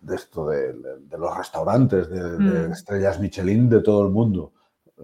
[0.00, 0.74] de esto, de,
[1.16, 2.72] los restaurantes, de, Mm.
[2.72, 4.52] estrellas Michelin de todo el mundo.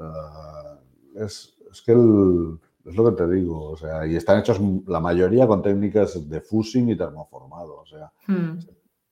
[0.01, 0.79] Ah,
[1.15, 5.01] es, es que el- es lo que te digo, o sea, y están hechos la
[5.01, 8.59] mayoría con técnicas de fusing y termoformado, o sea, Mm.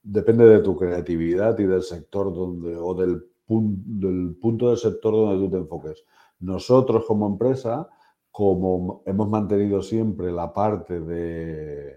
[0.03, 5.13] depende de tu creatividad y del sector donde, o del, pun- del punto del sector
[5.13, 6.03] donde tú te enfoques.
[6.39, 7.87] Nosotros como empresa,
[8.31, 11.95] como hemos mantenido siempre la parte de,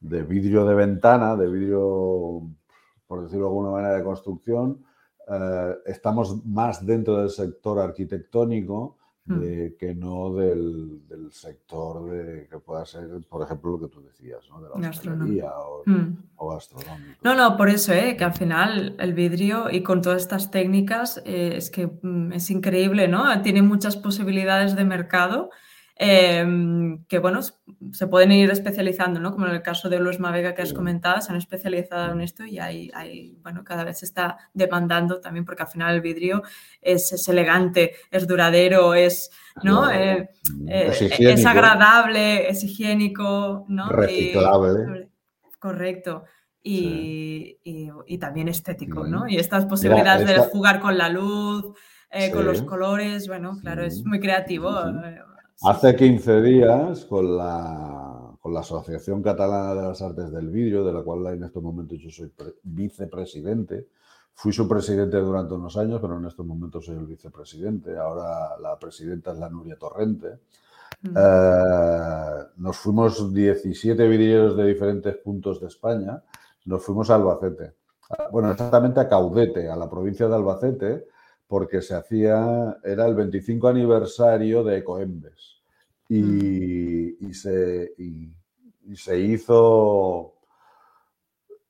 [0.00, 2.42] de vidrio de ventana, de vidrio,
[3.06, 4.84] por decirlo de alguna manera, de construcción,
[5.28, 8.96] eh, estamos más dentro del sector arquitectónico.
[9.26, 14.02] De- que no del, del sector de, que pueda ser, por ejemplo, lo que tú
[14.02, 14.60] decías, ¿no?
[14.60, 16.16] de la hostelería o, Mm.
[16.36, 17.18] o gastronómico.
[17.22, 18.16] No, no, por eso, ¿eh?
[18.18, 22.50] que al final el vidrio y con todas estas técnicas eh, es que mm, es
[22.50, 23.40] increíble, ¿no?
[23.42, 25.50] Tiene muchas posibilidades de mercado
[25.96, 27.40] em, que, bueno,
[27.92, 29.32] se pueden ir especializando, ¿no?
[29.32, 32.44] Como en el caso de Luis Mavega que has comentado, se han especializado en esto
[32.44, 36.42] y hay, hay, bueno, cada vez se está demandando también porque al final el vidrio
[36.80, 39.30] es, es elegante, es duradero, es,
[39.62, 39.90] ¿no?
[39.90, 40.30] Eh,
[40.68, 43.86] eh, es es higiénico, agradable, es higiénico, ¿no?
[43.86, 45.08] Y- reciclable.
[45.60, 46.24] Correcto.
[46.62, 49.06] Y, y- y también estético.
[49.06, 49.28] ¿no?
[49.28, 51.66] Y estas posibilidades de esta- jugar con la luz,
[52.10, 54.04] eh, con los colores, bueno, claro, es Sí.
[54.04, 54.70] muy creativo.
[55.62, 55.96] Hace sí.
[55.96, 61.02] 15 días, con la, con la Asociación Catalana de las Artes del Vidrio, de la
[61.02, 63.88] cual en estos momentos yo soy pre- vicepresidente,
[64.34, 67.96] fui su presidente durante unos años, pero en estos momentos soy el vicepresidente.
[67.96, 70.40] Ahora la presidenta es la Nuria Torrente.
[71.02, 71.14] Mm.
[71.16, 76.22] Eh, nos fuimos 17 vidrieros de diferentes puntos de España,
[76.64, 77.74] nos fuimos a Albacete.
[78.30, 81.06] Bueno, exactamente a Caudete, a la provincia de Albacete,
[81.48, 85.62] porque se hacía, era el 25 aniversario de Ecoembes.
[86.08, 88.32] Y, y se, y-
[88.86, 90.34] y se hizo,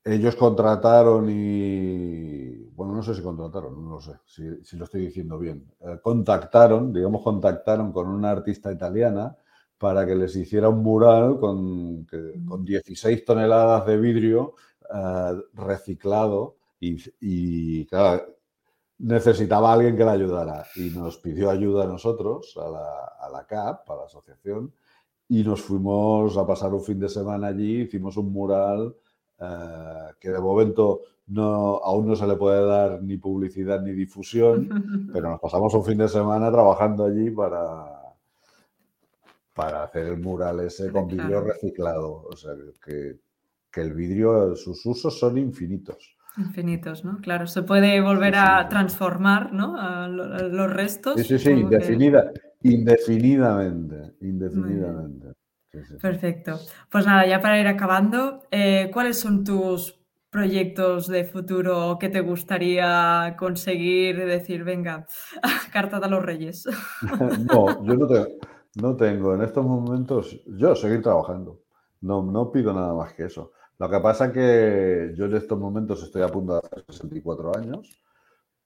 [0.03, 5.01] ellos contrataron y, bueno, no sé si contrataron, no lo sé, si, si lo estoy
[5.07, 5.65] diciendo bien.
[5.81, 9.35] Eh, contactaron, digamos, contactaron con una artista italiana
[9.77, 14.53] para que les hiciera un mural con, que- con 16 toneladas de vidrio
[14.93, 18.34] eh, reciclado y, y, claro,
[18.99, 23.29] necesitaba a alguien que la ayudara y nos pidió ayuda a nosotros, a la, a
[23.29, 24.73] la CAP, a la asociación,
[25.27, 28.95] y nos fuimos a pasar un fin de semana allí, hicimos un mural
[29.39, 35.09] eh, que de momento no, aún no se le puede dar ni publicidad ni difusión,
[35.13, 38.13] pero nos pasamos un fin de semana trabajando allí para,
[39.53, 42.27] para hacer el mural ese con vidrio reciclado.
[42.31, 43.19] O sea, que,
[43.71, 46.14] que el vidrio, sus usos son infinitos.
[46.37, 47.19] Infinitos, ¿no?
[47.21, 49.75] Claro, se puede volver Sí, sí, a transformar, ¿no?
[49.79, 51.21] A los restos.
[51.21, 52.31] Sí, sí, sí, que- indefinida,
[52.63, 55.27] indefinidamente, indefinidamente.
[55.71, 55.95] Sí.
[56.01, 56.59] Perfecto.
[56.89, 62.21] Pues nada, ya para ir acabando, eh, ¿cuáles son tus proyectos de futuro que te
[62.21, 65.05] gustaría conseguir decir, venga,
[65.73, 66.65] carta a los reyes?
[67.51, 68.27] No, yo no tengo,
[68.81, 71.61] no tengo en estos momentos, yo seguir trabajando.
[72.01, 73.51] No, no pido nada más que eso.
[73.77, 77.89] Lo que pasa que yo en estos momentos estoy a punto de hacer 64 años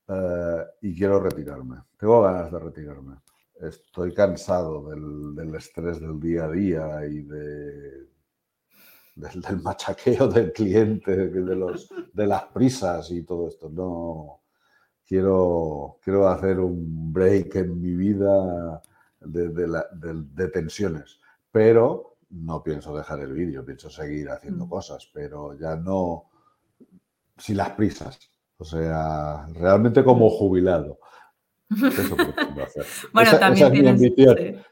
[0.08, 1.78] eh, y quiero retirarme.
[1.98, 3.16] Tengo ganas de retirarme.
[3.62, 8.08] Estoy cansado del, del estrés del día a día y de,
[9.16, 13.70] del, machaqueo del cliente, de, los, de las prisas y todo esto.
[13.70, 14.42] No
[15.08, 18.82] quiero, quiero hacer un break en mi vida
[19.22, 19.50] de-
[20.34, 21.20] de tensiones,
[21.52, 24.70] pero no pienso dejar el vídeo, pienso seguir haciendo Mm.
[24.70, 26.26] cosas, pero ya no
[27.38, 28.20] sin las prisas.
[28.58, 31.00] O sea, realmente como jubilado.
[31.72, 32.16] Eso
[32.64, 32.86] hacer.
[33.14, 33.92] Bueno, Esa- también esa es mi tienes.
[33.94, 34.38] ambición.
[34.38, 34.66] sí.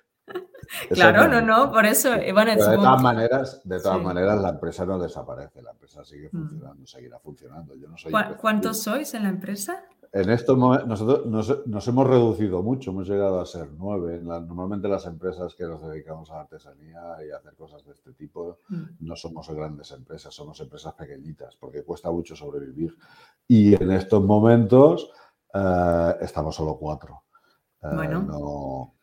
[0.89, 2.09] Esa Claro, es no, no, por eso.
[2.21, 4.03] y bueno, Pero de todas maneras, de todas Sí.
[4.03, 6.37] maneras, la empresa no desaparece, la empresa sigue Mm.
[6.49, 7.73] funcionando, seguirá funcionando.
[7.75, 8.41] Yo no soy ¿Cuá- imprescindible.
[8.41, 9.83] ¿Cuántos sois en la empresa?
[10.13, 14.21] En estos momentos nosotros nos, nos hemos reducido mucho, hemos llegado a ser nueve.
[14.23, 17.91] La- normalmente las empresas que nos dedicamos a la artesanía y a hacer cosas de
[17.93, 18.83] este tipo Mm.
[19.01, 22.95] no somos grandes empresas, somos empresas pequeñitas porque cuesta mucho sobrevivir.
[23.47, 25.09] Y en estos momentos
[25.53, 27.23] eh, estamos solo cuatro.
[27.81, 28.21] Eh, Bueno.
[28.23, 28.93] no,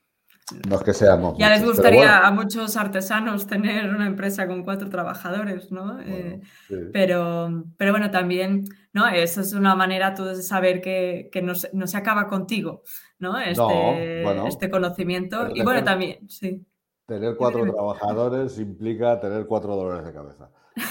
[0.68, 1.38] no es que seamos.
[1.38, 5.98] Ya les muchos, gustaría bueno, a muchos artesanos tener una empresa con cuatro trabajadores, ¿no?
[6.00, 6.74] Eh, sí.
[6.92, 9.08] pero, pero bueno, también, ¿no?
[9.08, 12.82] Esa es una manera tú de saber que, que no, se, no se acaba contigo,
[13.18, 13.38] ¿no?
[13.38, 15.48] Este, bueno, este conocimiento.
[15.54, 16.66] Y bueno, también, sí.
[17.06, 20.50] Tener cuatro trabajadores implica tener cuatro dolores de cabeza.
[20.76, 20.82] ¿eh?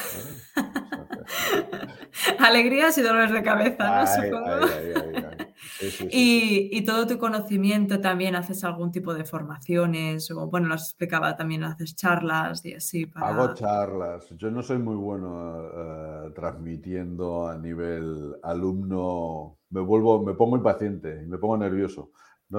[2.39, 3.93] Alegrías y dolores de cabeza, ¿no?
[3.93, 4.65] Ay, Supongo.
[4.65, 5.12] ay, ay,
[6.09, 11.63] y, todo tu conocimiento también haces algún tipo de formaciones o, bueno, las explicaba también,
[11.63, 13.09] haces charlas y así.
[13.15, 14.29] Hago charlas.
[14.37, 19.57] Yo no soy muy bueno eh, transmitiendo a nivel alumno.
[19.69, 22.11] Me vuelvo, me pongo impaciente y me pongo nervioso.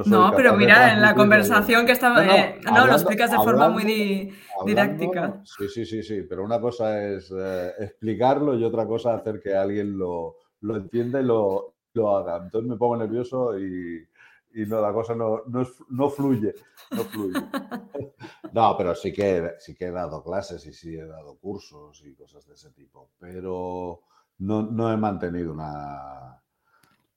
[0.07, 4.33] No, pero mira, en la conversación que estaba, no, lo explicas de forma muy
[4.67, 5.41] didáctica.
[5.45, 9.55] Sí, sí, sí, sí, pero una cosa es eh, explicarlo y otra cosa hacer que
[9.55, 12.37] alguien lo, lo entienda y lo, lo, haga.
[12.37, 14.07] Entonces me pongo nervioso y,
[14.55, 16.55] y no, la cosa no, no, fluye,
[16.91, 17.41] no fluye.
[18.53, 22.15] no, pero sí que, sí que he dado clases y sí he dado cursos y
[22.15, 24.03] cosas de ese tipo, pero
[24.39, 26.41] no, no he mantenido una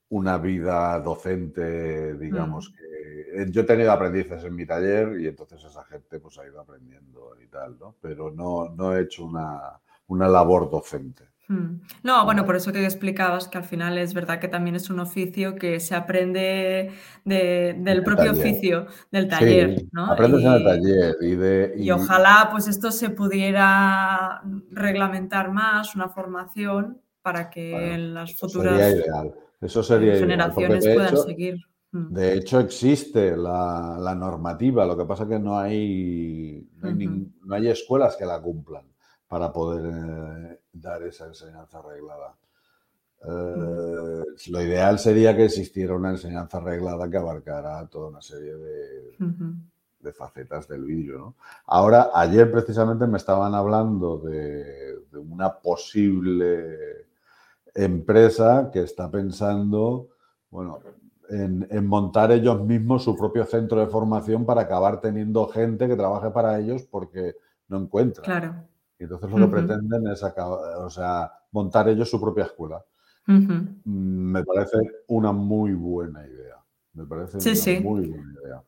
[0.09, 2.75] una vida docente, digamos, mm.
[2.75, 6.45] que eh, yo he tenido aprendices en mi taller y entonces esa gente pues ha
[6.45, 7.95] ido aprendiendo y tal, ¿no?
[8.01, 11.25] Pero no, no he hecho una, una labor docente.
[11.47, 11.81] Mm.
[12.03, 14.99] No, bueno, por eso que explicabas que al final es verdad que también es un
[14.99, 16.91] oficio que se aprende
[17.23, 20.11] del propio oficio del taller, ¿no?
[20.11, 21.73] Aprendes en el taller y de...
[21.77, 21.91] Y...
[21.91, 24.41] ojalá pues esto se pudiera
[24.71, 28.77] reglamentar más, una formación para que en las futuras...
[28.77, 31.57] Sería ideal eso sería generaciones puedan seguir.
[31.91, 32.13] Mm.
[32.13, 38.15] De hecho, existe la, normativa, lo que pasa es que no hay, no hay, escuelas
[38.17, 38.85] que la cumplan
[39.27, 42.35] para poder eh, dar esa enseñanza arreglada.
[43.23, 49.17] Eh, lo ideal sería que existiera una enseñanza arreglada que abarcara toda una serie de,
[49.99, 51.35] de facetas del vídeo.
[51.65, 57.07] Ahora, ayer precisamente me estaban hablando de, de una posible
[57.73, 60.09] empresa que está pensando,
[60.49, 60.79] bueno,
[61.29, 66.29] en, montar ellos mismos su propio centro de formación para acabar teniendo gente que trabaje
[66.31, 67.35] para ellos porque
[67.67, 68.23] no encuentran.
[68.23, 68.55] Claro.
[68.99, 72.83] Y entonces lo que pretenden es o sea, montar ellos su propia escuela.
[73.27, 74.77] Mm, me parece
[75.07, 76.55] una muy buena idea.
[76.93, 78.63] Me parece una muy buena idea.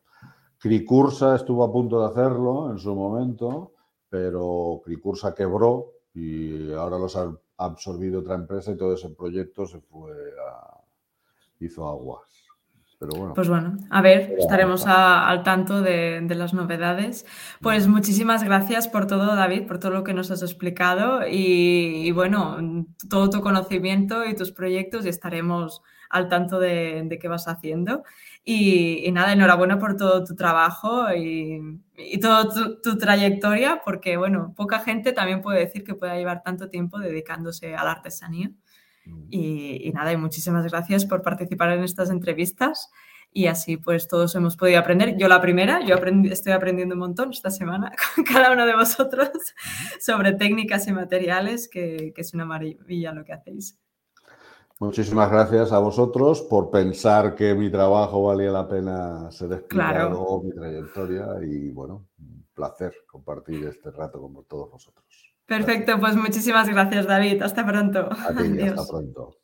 [0.58, 3.72] Cricursa estuvo a punto de hacerlo en su momento,
[4.08, 7.18] pero Cricursa quebró y ahora los
[7.56, 10.12] absorbido otra empresa y todo ese proyecto se fue
[10.46, 10.80] a,
[11.60, 12.39] hizo aguas.
[13.00, 13.34] Pero bueno.
[13.34, 17.24] Pues bueno, a ver, estaremos al tanto de, las novedades.
[17.62, 22.86] Pues muchísimas gracias por todo, David, por todo lo que nos has explicado y, bueno,
[23.08, 25.80] todo tu conocimiento y tus proyectos y estaremos
[26.10, 28.02] al tanto de, de qué vas haciendo.
[28.44, 31.80] Y, nada, enhorabuena por todo tu trabajo y,
[32.20, 32.48] toda
[32.82, 37.74] tu, trayectoria, porque bueno, poca gente también puede decir que pueda llevar tanto tiempo dedicándose
[37.76, 38.50] a la artesanía.
[39.30, 42.90] Y, nada, y muchísimas gracias por participar en estas entrevistas.
[43.32, 45.16] Y así pues todos hemos podido aprender.
[45.16, 45.96] Yo la primera, yo
[46.30, 49.30] estoy aprendiendo un montón esta semana con cada uno de vosotros
[50.00, 53.78] sobre técnicas y materiales, que, que es una maravilla lo que hacéis.
[54.80, 60.52] Muchísimas gracias a vosotros por pensar que mi trabajo valía la pena ser explicado, mi
[60.52, 65.29] trayectoria y bueno, un placer compartir este rato con todos vosotros.
[65.50, 67.42] Perfecto, pues muchísimas gracias David.
[67.42, 68.08] Hasta pronto.
[68.08, 69.39] hasta pronto.